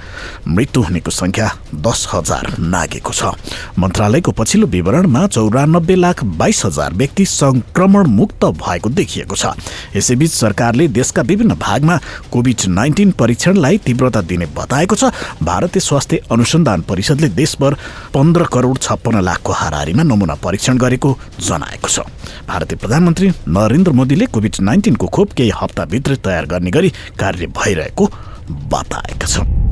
मृत्यु 0.48 0.84
हुनेको 0.84 1.12
संख्या 1.12 1.48
दस 1.76 2.08
हजार 2.14 2.56
नागेको 2.60 3.14
छ। 3.14 3.34
मन्त्रालयको 3.80 4.32
पछिल्लो 4.32 4.68
विवरणमा 4.68 5.26
चौरानब्बे 5.28 5.96
लाख 5.96 6.24
बाइस 6.40 6.66
हजार 6.66 6.94
व्यक्ति 6.94 7.26
संक्रमण 7.26 8.08
मुक्त 8.10 8.46
भएको 8.46 8.90
देखिएको 8.90 9.36
छ। 9.36 9.54
यसैबीच 9.96 10.32
सरकारले 10.32 10.88
देशका 10.90 11.22
विभिन्न 11.22 11.56
भागमा 11.56 12.00
कोभिड 12.32 12.68
नाइन्टिन 12.70 13.12
परीक्षणलाई 13.12 13.78
तीव्रता 13.86 14.22
दिने 14.22 14.46
बताएको 14.56 14.96
छ। 14.96 15.12
भारतीय 15.44 15.80
स्वास्थ्य 15.80 16.22
अनुसन्धान 16.32 16.82
परिषदले 16.82 17.30
देशभर 17.30 17.74
पन्ध्र 18.14 18.46
करोड 18.54 18.78
छप्पन्न 18.80 19.22
लाखको 19.22 19.54
हाराहारीमा 19.54 20.04
नमुना 20.04 20.36
परीक्षण 20.44 20.78
गरेको 20.78 21.18
जनाएको 21.40 21.88
छ। 21.88 22.00
भारतीय 22.48 22.78
प्रधानमन्त्री 22.78 23.30
नरेन्द्र 23.48 23.92
मोदीले 23.92 24.26
कोभिड 24.26 24.56
नाइन्टिनको 24.62 25.08
खोप 25.08 25.34
केही 25.34 25.52
हप्ताभित्र 25.56 26.16
तयार 26.26 26.46
गर्ने 26.46 26.72
गरी 26.72 26.90
कार्य 27.20 27.48
भइरहेको 27.54 28.10
बताएका 28.50 29.28
छन्। 29.28 29.69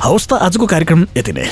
हवस् 0.00 0.28
त 0.28 0.32
आजको 0.40 0.66
कार्यक्रम 0.66 1.00
यति 1.16 1.32
नै। 1.32 1.44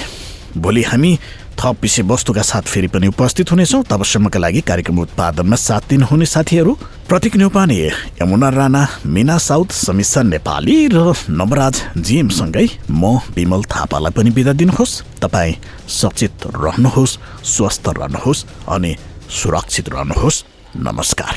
भोलि 0.56 0.82
हामी 0.82 1.12
थप 1.60 1.76
विषयवस्तुका 1.82 2.42
साथ 2.42 2.64
फेरि 2.64 2.88
पनि 2.88 3.06
उपस्थित 3.12 3.50
हुनेछौँ। 3.52 3.82
तबसम्मका 3.84 4.38
लागि 4.40 4.60
कार्यक्रम 4.64 4.98
उत्पादनमा 4.98 5.56
साथ 5.58 5.88
दिनुहुने 5.90 6.26
साथीहरू 6.26 6.72
प्रतीक 7.08 7.36
न्यौपाने 7.36 7.76
यमुना 8.22 8.48
राणा 8.48 8.82
मिना 9.04 9.36
साउथ 9.38 9.68
समीक्षा 9.76 10.22
नेपाली 10.32 10.76
र 10.88 11.12
नवराज 11.28 11.76
जिएमसँगै 11.98 12.66
म 12.88 13.20
विमल 13.36 13.62
थापालाई 13.68 14.12
पनि 14.16 14.30
बिदा 14.32 14.52
दिनुहोस्। 14.56 15.20
तपाईँ 15.20 15.54
सचेत 16.00 16.48
रहनुहोस् 16.56 17.18
स्वस्थ 17.44 17.84
रहनुहोस् 18.00 18.44
अनि 18.64 18.96
सुरक्षित 19.28 19.88
रहनुहोस्। 19.88 20.44
नमस्कार। 20.78 21.34